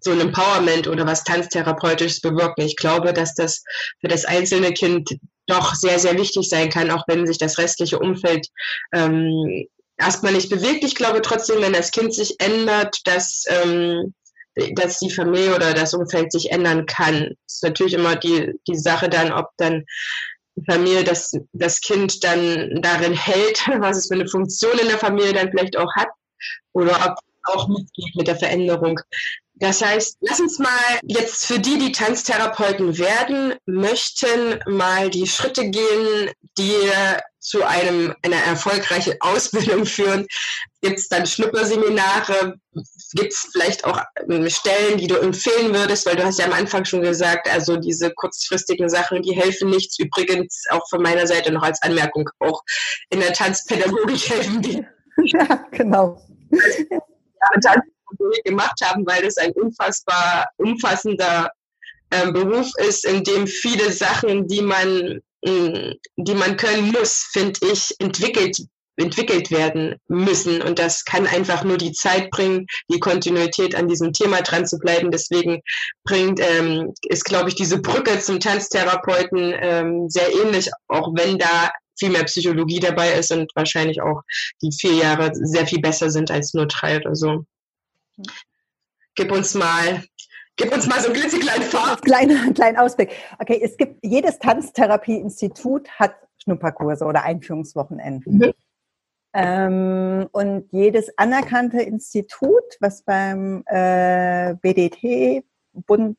[0.00, 2.62] so ein Empowerment oder was Tanztherapeutisches bewirken?
[2.62, 3.62] Ich glaube, dass das
[4.00, 7.98] für das einzelne Kind doch sehr, sehr wichtig sein kann, auch wenn sich das restliche
[7.98, 8.48] Umfeld
[8.92, 9.66] ähm,
[9.98, 10.84] erstmal nicht bewegt.
[10.84, 14.14] Ich glaube trotzdem, wenn das Kind sich ändert, dass, ähm,
[14.74, 17.34] dass die Familie oder das Umfeld sich ändern kann.
[17.46, 19.84] Das ist natürlich immer die, die Sache dann, ob dann
[20.56, 24.98] die Familie das, das Kind dann darin hält, was es für eine Funktion in der
[24.98, 26.08] Familie dann vielleicht auch hat,
[26.72, 28.98] oder ob auch mitgeht mit der Veränderung.
[29.56, 35.70] Das heißt, lass uns mal jetzt für die, die Tanztherapeuten werden möchten, mal die Schritte
[35.70, 36.90] gehen, die
[37.44, 40.26] zu einem, einer erfolgreichen Ausbildung führen.
[40.80, 42.54] Gibt es dann Schnupperseminare?
[43.12, 46.06] Gibt es vielleicht auch ähm, Stellen, die du empfehlen würdest?
[46.06, 49.98] Weil du hast ja am Anfang schon gesagt, also diese kurzfristigen Sachen, die helfen nichts.
[49.98, 52.62] Übrigens auch von meiner Seite noch als Anmerkung, auch
[53.10, 54.86] in der Tanzpädagogik helfen die.
[55.26, 56.20] Ja, genau.
[56.90, 56.98] Ja,
[58.44, 61.50] gemacht haben, weil das ein unfassbar umfassender
[62.10, 67.94] äh, Beruf ist, in dem viele Sachen, die man, die man können muss, finde ich,
[67.98, 68.56] entwickelt
[68.96, 70.62] entwickelt werden müssen.
[70.62, 74.78] Und das kann einfach nur die Zeit bringen, die Kontinuität an diesem Thema dran zu
[74.78, 75.10] bleiben.
[75.10, 75.62] Deswegen
[76.04, 81.72] bringt, ähm, ist, glaube ich, diese Brücke zum Tanztherapeuten ähm, sehr ähnlich, auch wenn da
[81.98, 84.22] viel mehr Psychologie dabei ist und wahrscheinlich auch
[84.62, 87.44] die vier Jahre sehr viel besser sind als nur drei oder so.
[89.16, 90.04] Gib uns mal,
[90.56, 92.02] gib uns mal so einen klitzekleinen Farb.
[92.04, 93.12] Kleinen, kleinen Ausblick.
[93.38, 98.38] Okay, es gibt, jedes Tanztherapieinstitut hat Schnupperkurse oder Einführungswochenenden.
[98.38, 98.52] Mhm.
[99.36, 106.16] Ähm, und jedes anerkannte Institut, was beim äh, BDT, Bund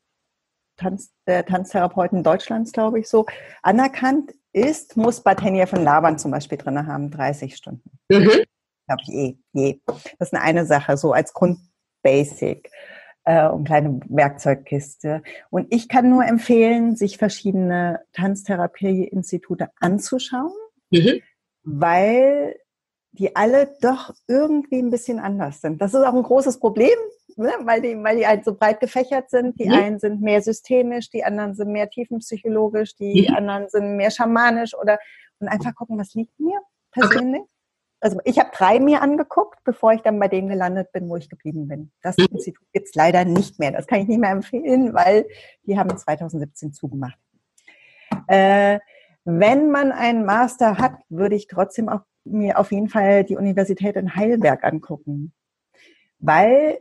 [0.76, 3.24] Tanz, der Tanztherapeuten Deutschlands, glaube ich, so
[3.62, 7.90] anerkannt ist, muss Bartenier von Laban zum Beispiel drin haben, 30 Stunden.
[8.10, 8.42] Mhm.
[8.86, 9.80] Glaube ich eh, je.
[10.18, 11.58] Das ist eine Sache, so als Grund,
[12.02, 12.70] Basic
[13.26, 15.22] äh, und kleine Werkzeugkiste.
[15.50, 20.52] Und ich kann nur empfehlen, sich verschiedene Tanztherapieinstitute anzuschauen,
[20.90, 21.20] mhm.
[21.62, 22.56] weil
[23.12, 25.80] die alle doch irgendwie ein bisschen anders sind.
[25.80, 26.96] Das ist auch ein großes Problem,
[27.36, 27.50] ne?
[27.62, 29.58] weil, die, weil die halt so breit gefächert sind.
[29.58, 29.74] Die mhm.
[29.74, 33.36] einen sind mehr systemisch, die anderen sind mehr tiefenpsychologisch, die mhm.
[33.36, 34.98] anderen sind mehr schamanisch oder
[35.38, 36.58] und einfach gucken, was liegt mir
[36.92, 37.42] persönlich.
[37.42, 37.50] Okay
[38.00, 41.28] also ich habe drei mir angeguckt, bevor ich dann bei dem gelandet bin, wo ich
[41.28, 41.92] geblieben bin.
[42.02, 42.26] Das mhm.
[42.32, 43.72] Institut gibt es leider nicht mehr.
[43.72, 45.26] Das kann ich nicht mehr empfehlen, weil
[45.64, 47.18] die haben 2017 zugemacht.
[48.28, 48.80] Äh,
[49.24, 53.96] wenn man einen Master hat, würde ich trotzdem auch mir auf jeden Fall die Universität
[53.96, 55.32] in Heidelberg angucken.
[56.18, 56.78] Weil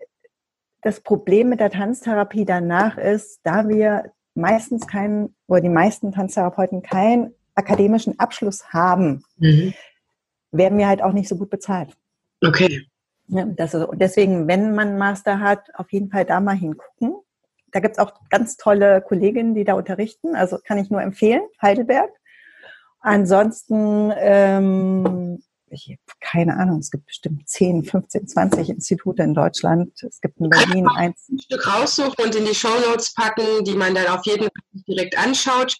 [0.82, 6.84] das Problem mit der Tanztherapie danach ist, da wir meistens keinen, oder die meisten Tanztherapeuten
[6.84, 9.74] keinen akademischen Abschluss haben, mhm
[10.58, 11.96] werden wir halt auch nicht so gut bezahlt.
[12.46, 12.88] Okay.
[13.28, 17.16] Ja, das ist, deswegen, wenn man Master hat, auf jeden Fall da mal hingucken.
[17.72, 20.36] Da gibt es auch ganz tolle Kolleginnen, die da unterrichten.
[20.36, 22.12] Also kann ich nur empfehlen, Heidelberg.
[23.00, 29.92] Ansonsten, ähm, ich, keine Ahnung, es gibt bestimmt 10, 15, 20 Institute in Deutschland.
[30.04, 31.28] Es gibt in Berlin eins.
[31.30, 34.84] Ein Stück raussuchen und in die Show Notes packen, die man dann auf jeden Fall
[34.88, 35.78] direkt anschaut.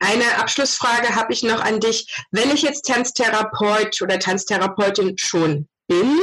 [0.00, 2.24] Eine Abschlussfrage habe ich noch an dich.
[2.30, 6.18] Wenn ich jetzt Tanztherapeut oder Tanztherapeutin schon bin,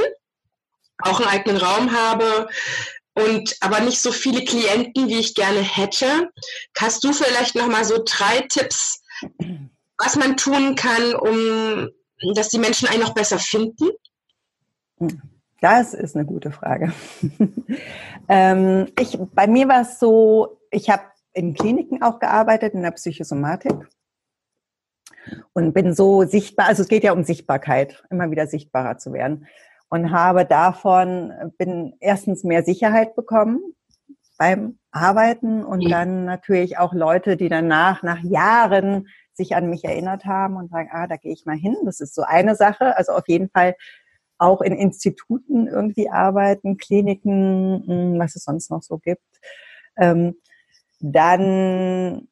[0.99, 2.47] auch einen eigenen Raum habe
[3.13, 6.29] und aber nicht so viele Klienten, wie ich gerne hätte,
[6.77, 9.01] hast du vielleicht noch mal so drei Tipps,
[9.97, 11.89] was man tun kann, um
[12.35, 13.89] dass die Menschen einen noch besser finden?
[15.61, 16.93] Das ist eine gute Frage.
[18.29, 22.91] ähm, ich, bei mir war es so, ich habe in Kliniken auch gearbeitet, in der
[22.91, 23.73] Psychosomatik.
[25.53, 29.47] Und bin so sichtbar, also es geht ja um Sichtbarkeit, immer wieder sichtbarer zu werden.
[29.89, 33.59] Und habe davon, bin erstens mehr Sicherheit bekommen
[34.37, 35.89] beim Arbeiten und ja.
[35.89, 40.89] dann natürlich auch Leute, die danach, nach Jahren sich an mich erinnert haben und sagen,
[40.91, 41.75] ah, da gehe ich mal hin.
[41.85, 42.97] Das ist so eine Sache.
[42.97, 43.75] Also auf jeden Fall
[44.37, 49.23] auch in Instituten irgendwie arbeiten, Kliniken, hm, was es sonst noch so gibt.
[49.97, 50.35] Ähm,
[50.99, 52.27] dann,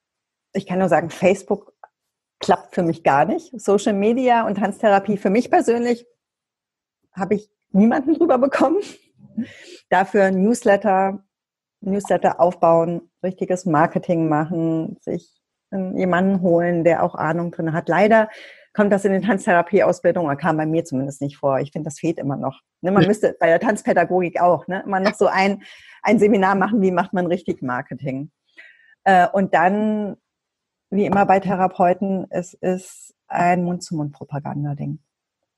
[0.54, 1.74] ich kann nur sagen, Facebook
[2.40, 3.60] klappt für mich gar nicht.
[3.60, 6.06] Social Media und Tanztherapie für mich persönlich
[7.14, 8.82] habe ich niemanden drüber bekommen.
[9.90, 11.24] Dafür Newsletter,
[11.82, 15.43] Newsletter aufbauen, richtiges Marketing machen, sich
[15.96, 17.90] jemanden holen, der auch Ahnung drin hat.
[17.90, 18.30] Leider
[18.74, 21.60] kommt das in den Tanztherapieausbildung, oder kam bei mir zumindest nicht vor.
[21.60, 22.62] Ich finde, das fehlt immer noch.
[22.82, 25.64] Ne, man müsste bei der Tanzpädagogik auch ne, immer noch so ein,
[26.02, 28.32] ein Seminar machen, wie macht man richtig Marketing.
[29.04, 30.18] Äh, und dann,
[30.90, 35.00] wie immer bei Therapeuten, es ist ein Mund-zu-Mund-Propaganda-Ding.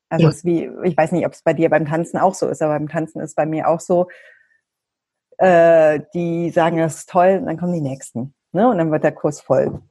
[0.09, 0.29] Also ja.
[0.29, 2.61] es ist wie, ich weiß nicht, ob es bei dir beim Tanzen auch so ist,
[2.61, 4.07] aber beim Tanzen ist bei mir auch so,
[5.37, 8.33] äh, die sagen, das ist toll, und dann kommen die nächsten.
[8.51, 8.69] Ne?
[8.69, 9.81] Und dann wird der Kurs voll.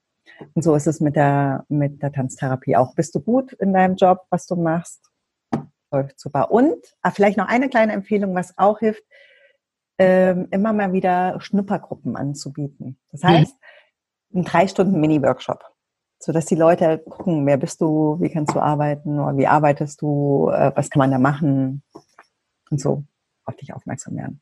[0.54, 2.94] Und so ist es mit der, mit der Tanztherapie auch.
[2.94, 5.10] Bist du gut in deinem Job, was du machst?
[5.94, 6.50] läuft super.
[6.50, 9.02] Und ah, vielleicht noch eine kleine Empfehlung, was auch hilft,
[9.98, 12.98] ähm, immer mal wieder Schnuppergruppen anzubieten.
[13.12, 13.28] Das mhm.
[13.28, 13.54] heißt,
[14.30, 14.40] mhm.
[14.40, 15.64] ein drei Stunden Mini-Workshop,
[16.18, 20.50] sodass die Leute gucken, wer bist du, wie kannst du arbeiten oder wie arbeitest du,
[20.50, 21.82] äh, was kann man da machen
[22.70, 23.04] und so
[23.44, 24.40] auf dich aufmerksam werden.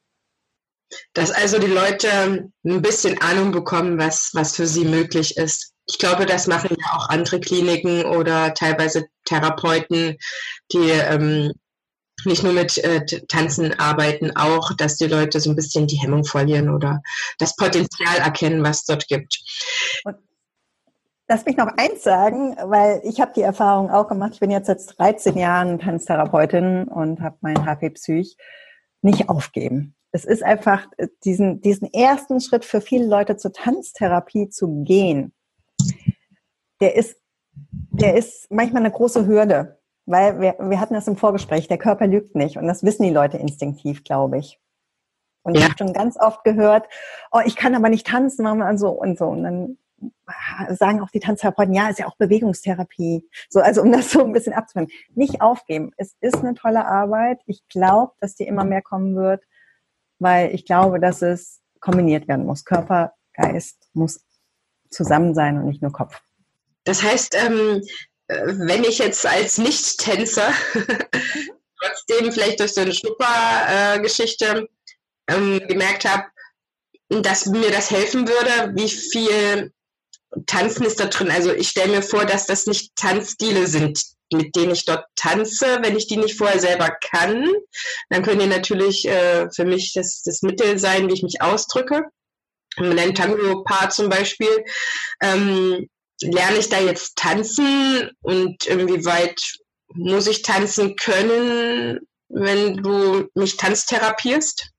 [1.15, 5.72] Dass also die Leute ein bisschen Ahnung bekommen, was, was für sie möglich ist.
[5.87, 10.17] Ich glaube, das machen ja auch andere Kliniken oder teilweise Therapeuten,
[10.73, 11.53] die ähm,
[12.25, 16.25] nicht nur mit äh, Tanzen arbeiten, auch, dass die Leute so ein bisschen die Hemmung
[16.25, 17.03] verlieren oder
[17.39, 19.41] das Potenzial erkennen, was dort gibt.
[20.05, 20.17] Und
[21.29, 24.33] lass mich noch eins sagen, weil ich habe die Erfahrung auch gemacht.
[24.35, 28.37] Ich bin jetzt seit 13 Jahren Tanztherapeutin und habe mein HP Psych
[29.01, 29.95] nicht aufgeben.
[30.13, 35.33] Es ist einfach äh, diesen, diesen ersten Schritt für viele Leute zur Tanztherapie zu gehen.
[36.83, 37.17] Der ist,
[37.63, 39.79] der ist manchmal eine große Hürde.
[40.05, 43.11] Weil wir, wir hatten das im Vorgespräch, der Körper lügt nicht und das wissen die
[43.11, 44.61] Leute instinktiv, glaube ich.
[45.43, 45.61] Und ja.
[45.61, 46.89] ich habe schon ganz oft gehört,
[47.31, 49.27] oh, ich kann aber nicht tanzen, machen wir so und so.
[49.27, 49.79] Und dann
[50.71, 53.29] sagen auch die Tanztherapeuten, ja, ist ja auch Bewegungstherapie.
[53.49, 54.93] So, also um das so ein bisschen abzufinden.
[55.15, 55.93] Nicht aufgeben.
[55.97, 57.41] Es ist eine tolle Arbeit.
[57.47, 59.45] Ich glaube, dass die immer mehr kommen wird,
[60.19, 62.65] weil ich glaube, dass es kombiniert werden muss.
[62.65, 64.25] Körper, Geist muss
[64.91, 66.21] zusammen sein und nicht nur Kopf.
[66.85, 67.83] Das heißt, ähm,
[68.29, 70.53] wenn ich jetzt als Nicht-Tänzer
[71.81, 74.69] trotzdem vielleicht durch so eine Schnuppergeschichte
[75.29, 76.25] ähm, gemerkt habe,
[77.09, 79.73] dass mir das helfen würde, wie viel
[80.47, 81.31] Tanzen ist da drin.
[81.31, 85.79] Also ich stelle mir vor, dass das nicht Tanzstile sind, mit denen ich dort tanze.
[85.83, 87.47] Wenn ich die nicht vorher selber kann,
[88.09, 92.03] dann können die natürlich äh, für mich das, das Mittel sein, wie ich mich ausdrücke.
[92.79, 94.65] Mit einem Tango-Paar zum Beispiel
[95.21, 95.91] ähm,
[96.23, 99.41] lerne ich da jetzt tanzen und inwieweit
[99.95, 104.71] muss ich tanzen können, wenn du mich tanztherapierst?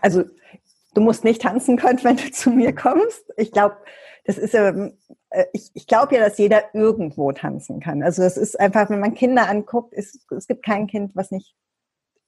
[0.00, 0.24] Also
[0.94, 3.24] du musst nicht tanzen können, wenn du zu mir kommst.
[3.36, 3.76] Ich glaube,
[4.24, 4.96] das ist ähm,
[5.30, 8.02] äh, ich, ich glaube ja, dass jeder irgendwo tanzen kann.
[8.02, 11.54] Also es ist einfach, wenn man Kinder anguckt, ist, es gibt kein Kind, was nicht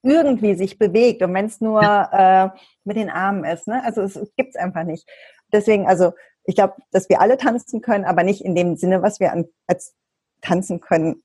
[0.02, 2.48] irgendwie sich bewegt und wenn es nur äh,
[2.84, 3.68] mit den Armen ist.
[3.68, 3.84] Ne?
[3.84, 5.08] Also es gibt es einfach nicht.
[5.52, 6.12] Deswegen, also
[6.44, 9.46] ich glaube, dass wir alle tanzen können, aber nicht in dem Sinne, was wir an,
[9.66, 9.94] als
[10.40, 11.22] tanzen können,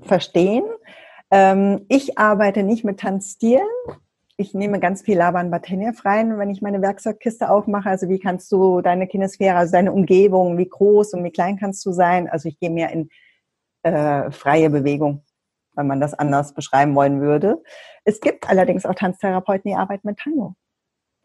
[0.00, 0.64] verstehen.
[1.30, 3.66] Ähm, ich arbeite nicht mit Tanzstilen.
[4.36, 7.90] Ich nehme ganz viel Laban Bateniev rein, wenn ich meine Werkzeugkiste aufmache.
[7.90, 11.84] Also wie kannst du deine Kinesphäre, also deine Umgebung, wie groß und wie klein kannst
[11.84, 12.28] du sein?
[12.28, 13.10] Also ich gehe mehr in
[13.82, 15.24] äh, freie Bewegung,
[15.74, 17.62] wenn man das anders beschreiben wollen würde.
[18.04, 20.56] Es gibt allerdings auch Tanztherapeuten, die arbeiten mit Tango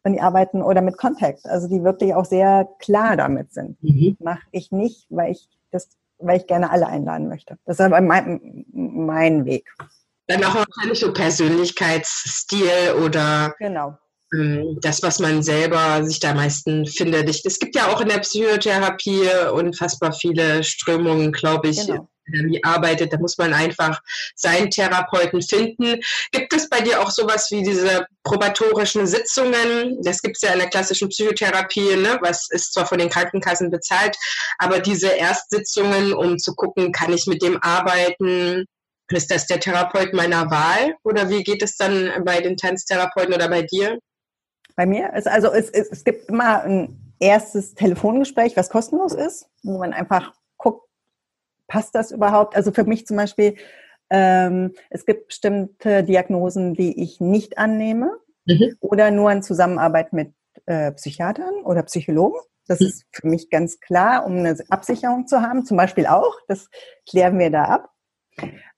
[0.06, 3.82] und die arbeiten oder mit Contact, also die wirklich auch sehr klar damit sind.
[3.84, 4.16] Mhm.
[4.20, 5.90] Mache ich nicht, weil ich das,
[6.20, 7.58] weil ich gerne alle einladen möchte.
[7.66, 9.68] Das ist aber mein, mein Weg.
[10.28, 13.98] Dann auch wahrscheinlich so Persönlichkeitsstil oder genau.
[14.34, 17.30] Ähm, das, was man selber sich da am meisten findet.
[17.46, 23.14] Es gibt ja auch in der Psychotherapie unfassbar viele Strömungen, glaube ich, genau wie arbeitet,
[23.14, 24.02] da muss man einfach
[24.36, 26.02] seinen Therapeuten finden.
[26.32, 30.02] Gibt es bei dir auch sowas wie diese probatorischen Sitzungen?
[30.02, 32.18] Das gibt es ja in der klassischen Psychotherapie, ne?
[32.22, 34.18] was ist zwar von den Krankenkassen bezahlt,
[34.58, 38.66] aber diese Erstsitzungen, um zu gucken, kann ich mit dem arbeiten?
[39.12, 40.96] Ist das der Therapeut meiner Wahl?
[41.04, 44.00] Oder wie geht es dann bei den Tanztherapeuten oder bei dir?
[44.76, 49.48] Bei mir ist also es, es, es gibt immer ein erstes Telefongespräch, was kostenlos ist,
[49.64, 50.34] wo man einfach
[51.68, 52.56] passt das überhaupt?
[52.56, 53.56] Also für mich zum Beispiel,
[54.10, 58.12] ähm, es gibt bestimmte Diagnosen, die ich nicht annehme
[58.46, 58.76] mhm.
[58.80, 60.34] oder nur in Zusammenarbeit mit
[60.66, 62.40] äh, Psychiatern oder Psychologen.
[62.68, 62.88] Das mhm.
[62.88, 66.36] ist für mich ganz klar, um eine Absicherung zu haben, zum Beispiel auch.
[66.48, 66.70] Das
[67.08, 67.90] klären wir da ab.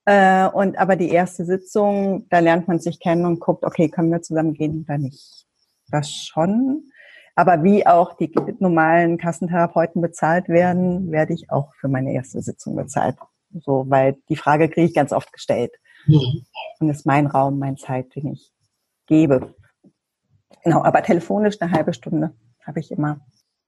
[0.06, 4.12] Äh, und aber die erste Sitzung, da lernt man sich kennen und guckt, okay, können
[4.12, 5.46] wir zusammen gehen oder nicht?
[5.90, 6.90] Das schon.
[7.38, 12.76] Aber wie auch die normalen Kassentherapeuten bezahlt werden, werde ich auch für meine erste Sitzung
[12.76, 13.16] bezahlt.
[13.64, 15.72] So, weil die Frage kriege ich ganz oft gestellt.
[16.08, 16.48] Mhm.
[16.80, 18.52] Und das ist mein Raum, meine Zeit, den ich
[19.06, 19.54] gebe.
[20.64, 22.34] Genau, aber telefonisch eine halbe Stunde
[22.66, 23.20] habe ich immer.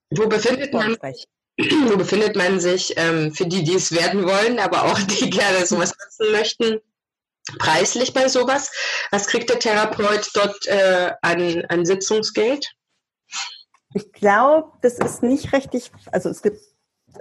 [0.09, 0.97] Wo befindet man,
[1.89, 5.63] wo befindet man sich ähm, für die, die es werden wollen, aber auch die gerne
[5.67, 6.79] sowas nutzen möchten?
[7.59, 8.71] Preislich bei sowas?
[9.11, 12.65] Was kriegt der Therapeut dort äh, an, an Sitzungsgeld?
[13.93, 16.59] Ich glaube, das ist nicht richtig, also es gibt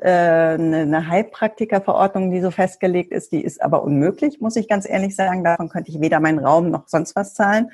[0.01, 4.89] äh, eine, eine Heilpraktikerverordnung, die so festgelegt ist, die ist aber unmöglich, muss ich ganz
[4.89, 5.45] ehrlich sagen.
[5.45, 7.71] Davon könnte ich weder meinen Raum noch sonst was zahlen.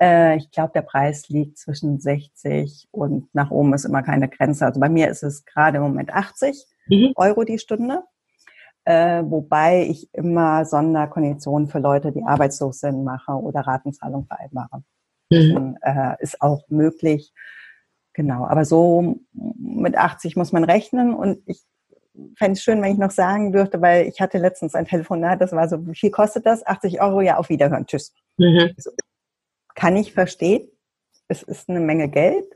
[0.00, 4.66] Äh, ich glaube, der Preis liegt zwischen 60 und nach oben ist immer keine Grenze.
[4.66, 7.12] Also bei mir ist es gerade im Moment 80 mhm.
[7.16, 8.02] Euro die Stunde.
[8.84, 14.82] äh, wobei ich immer Sonderkonditionen für Leute, die arbeitslos sind, mache oder Ratenzahlung vereinbare.
[15.30, 15.78] Mhm.
[15.80, 17.32] Äh, ist auch möglich.
[18.14, 21.62] Genau, aber so mit 80 muss man rechnen und ich
[22.36, 25.52] fände es schön, wenn ich noch sagen dürfte, weil ich hatte letztens ein Telefonat, das
[25.52, 26.64] war so, wie viel kostet das?
[26.64, 28.14] 80 Euro, ja, auf Wiederhören, tschüss.
[28.38, 28.72] Mhm.
[28.76, 28.90] Also,
[29.74, 30.68] kann ich verstehen.
[31.26, 32.46] Es ist eine Menge Geld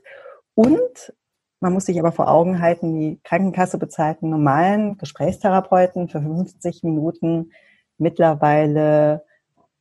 [0.54, 1.12] und
[1.60, 6.84] man muss sich aber vor Augen halten, die Krankenkasse bezahlt einen normalen Gesprächstherapeuten für 50
[6.84, 7.52] Minuten.
[7.96, 9.24] Mittlerweile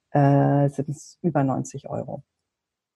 [0.10, 2.24] äh, sind es über 90 Euro.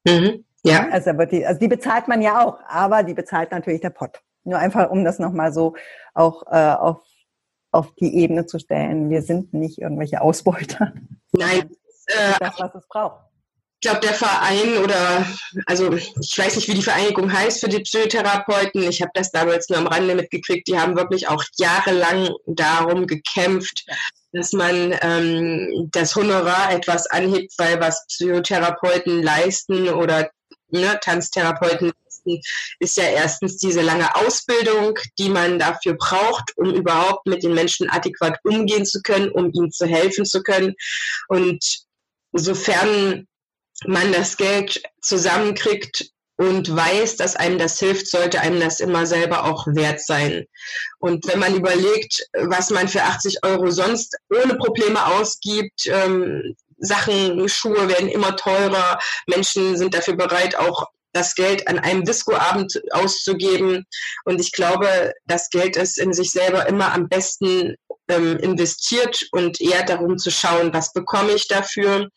[0.08, 0.46] Mhm.
[0.64, 0.88] Ja.
[0.92, 4.22] Also, die, also die bezahlt man ja auch, aber die bezahlt natürlich der Pott.
[4.44, 5.76] Nur einfach, um das nochmal so
[6.14, 7.02] auch äh, auf,
[7.72, 9.10] auf die Ebene zu stellen.
[9.10, 10.94] Wir sind nicht irgendwelche Ausbeuter.
[11.32, 11.72] Nein.
[12.08, 13.32] Äh, das, was es braucht
[13.84, 15.26] ich glaube, der Verein oder,
[15.66, 18.84] also ich weiß nicht, wie die Vereinigung heißt für die Psychotherapeuten.
[18.84, 20.68] Ich habe das damals nur am Rande mitgekriegt.
[20.68, 23.88] Die haben wirklich auch jahrelang darum gekämpft,
[24.34, 30.30] dass man ähm, das Honorar etwas anhebt, weil was Psychotherapeuten leisten oder
[30.72, 31.92] ne, Tanztherapeuten
[32.80, 37.90] ist ja erstens diese lange Ausbildung, die man dafür braucht, um überhaupt mit den Menschen
[37.90, 40.76] adäquat umgehen zu können, um ihnen zu helfen zu können.
[41.28, 41.64] Und
[42.34, 43.28] sofern
[43.86, 49.46] man das Geld zusammenkriegt und weiß, dass einem das hilft, sollte einem das immer selber
[49.46, 50.46] auch wert sein.
[51.00, 57.48] Und wenn man überlegt, was man für 80 Euro sonst ohne Probleme ausgibt, ähm, Sachen,
[57.48, 63.86] Schuhe werden immer teurer, Menschen sind dafür bereit, auch das Geld an einem Discoabend auszugeben.
[64.26, 67.76] Und ich glaube, das Geld ist in sich selber immer am besten
[68.12, 72.10] ähm, investiert und eher darum zu schauen, was bekomme ich dafür,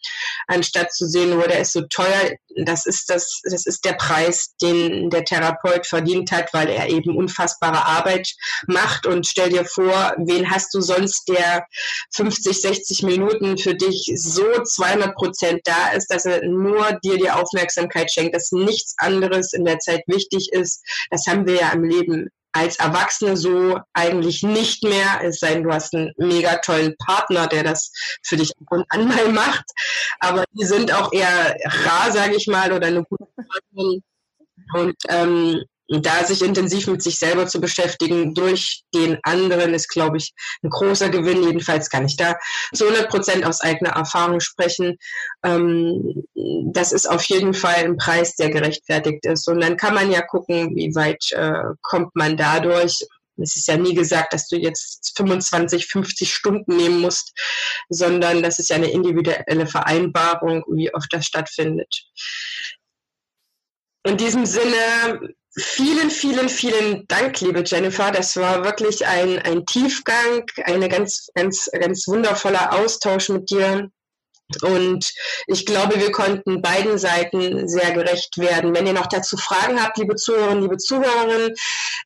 [0.47, 2.33] anstatt zu sehen, wo der ist so teuer.
[2.65, 7.17] Das ist das, das ist der Preis, den der Therapeut verdient hat, weil er eben
[7.17, 8.29] unfassbare Arbeit
[8.67, 9.07] macht.
[9.07, 11.65] Und stell dir vor, wen hast du sonst, der
[12.15, 17.31] 50, 60 Minuten für dich so 200 Prozent da ist, dass er nur dir die
[17.31, 20.83] Aufmerksamkeit schenkt, dass nichts anderes in der Zeit wichtig ist.
[21.11, 25.65] Das haben wir ja im Leben als Erwachsene so eigentlich nicht mehr, es sei denn,
[25.65, 27.91] du hast einen mega tollen Partner, der das
[28.23, 29.65] für dich ab und an mal macht.
[30.21, 34.03] Aber die sind auch eher rar, sage ich mal, oder eine gute Partnerin.
[34.73, 40.16] Und ähm, da sich intensiv mit sich selber zu beschäftigen durch den anderen ist, glaube
[40.16, 40.32] ich,
[40.62, 41.43] ein großer Gewinn.
[41.43, 42.37] Jedenfalls kann ich da
[42.72, 44.97] zu 100 Prozent aus eigener Erfahrung sprechen.
[45.45, 46.24] Ähm,
[46.72, 49.47] das ist auf jeden Fall ein Preis, der gerechtfertigt ist.
[49.49, 53.07] Und dann kann man ja gucken, wie weit äh, kommt man dadurch.
[53.37, 57.32] Es ist ja nie gesagt, dass du jetzt 25, 50 Stunden nehmen musst,
[57.89, 61.93] sondern das ist ja eine individuelle Vereinbarung, wie oft das stattfindet.
[64.07, 68.11] In diesem Sinne Vielen, vielen, vielen Dank, liebe Jennifer.
[68.11, 73.89] Das war wirklich ein, ein Tiefgang, eine ganz, ganz, ganz wundervoller Austausch mit dir.
[74.63, 75.13] Und
[75.47, 78.75] ich glaube, wir konnten beiden Seiten sehr gerecht werden.
[78.75, 81.55] Wenn ihr noch dazu Fragen habt, liebe Zuhörerinnen, liebe Zuhörerinnen,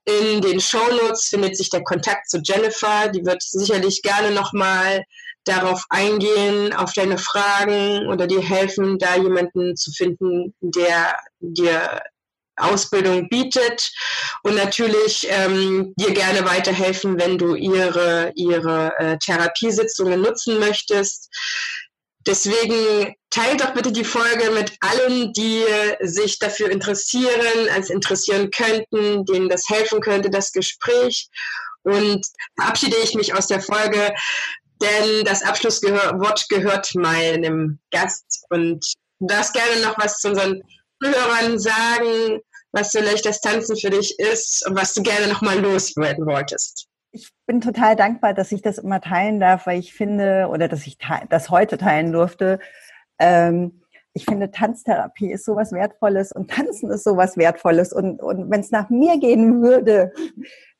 [0.05, 3.09] in den Show Notes findet sich der Kontakt zu Jennifer.
[3.09, 5.05] Die wird sicherlich gerne nochmal
[5.44, 12.03] darauf eingehen, auf deine Fragen oder dir helfen, da jemanden zu finden, der dir
[12.59, 13.90] Ausbildung bietet
[14.42, 21.28] und natürlich ähm, dir gerne weiterhelfen, wenn du ihre, ihre äh, Therapiesitzungen nutzen möchtest.
[22.26, 25.64] Deswegen teilt doch bitte die Folge mit allen, die
[26.00, 31.28] sich dafür interessieren, als interessieren könnten, denen das helfen könnte, das Gespräch.
[31.84, 32.26] Und
[32.59, 34.12] verabschiede ich mich aus der Folge,
[34.82, 38.44] denn das Abschlusswort gehört meinem Gast.
[38.50, 38.84] Und
[39.20, 40.62] du darfst gerne noch was zu unseren
[41.02, 42.40] Hörern sagen,
[42.72, 46.88] was vielleicht das Tanzen für dich ist und was du gerne nochmal loswerden wolltest.
[47.12, 50.86] Ich bin total dankbar, dass ich das immer teilen darf, weil ich finde, oder dass
[50.86, 50.98] ich
[51.30, 52.58] das heute teilen durfte.
[53.18, 57.92] Ähm, ich finde, Tanztherapie ist sowas Wertvolles und Tanzen ist sowas Wertvolles.
[57.92, 60.12] Und, und wenn es nach mir gehen würde,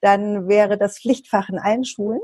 [0.01, 2.21] dann wäre das Pflichtfach in allen Schulen,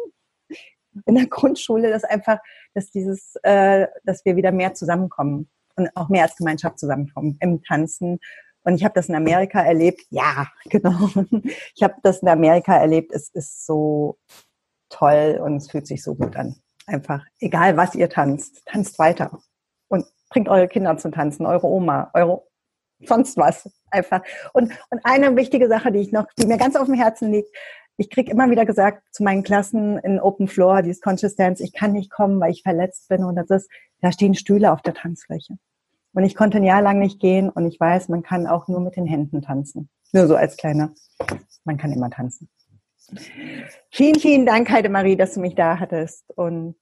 [1.06, 2.38] in der Grundschule, dass einfach,
[2.74, 7.62] dass dieses, äh, dass wir wieder mehr zusammenkommen und auch mehr als Gemeinschaft zusammenkommen im
[7.62, 8.18] Tanzen
[8.64, 10.02] und ich habe das in Amerika erlebt.
[10.10, 11.10] Ja, genau.
[11.74, 13.12] Ich habe das in Amerika erlebt.
[13.12, 14.18] Es ist so
[14.88, 16.56] toll und es fühlt sich so gut an.
[16.86, 19.38] Einfach, egal was ihr tanzt, tanzt weiter.
[19.88, 22.42] Und bringt eure Kinder zum Tanzen, eure Oma, eure
[23.06, 23.70] sonst was.
[23.90, 24.22] Einfach.
[24.52, 27.48] Und, und eine wichtige Sache, die ich noch, die mir ganz auf dem Herzen liegt,
[27.96, 31.72] ich krieg immer wieder gesagt zu meinen Klassen in Open Floor, dieses Conscious Dance, ich
[31.72, 34.94] kann nicht kommen, weil ich verletzt bin und das ist, da stehen Stühle auf der
[34.94, 35.58] Tanzfläche.
[36.14, 38.80] Und ich konnte ein Jahr lang nicht gehen und ich weiß, man kann auch nur
[38.80, 39.90] mit den Händen tanzen.
[40.12, 40.94] Nur so als kleiner.
[41.64, 42.48] Man kann immer tanzen.
[43.90, 46.76] Vielen, vielen Dank, Heidemarie, dass du mich da hattest und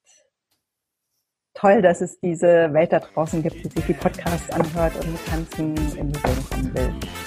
[1.55, 5.27] toll, dass es diese Welt da draußen gibt, die sich die Podcasts anhört und mit
[5.27, 7.22] Tanzen in Bewegung kommen will.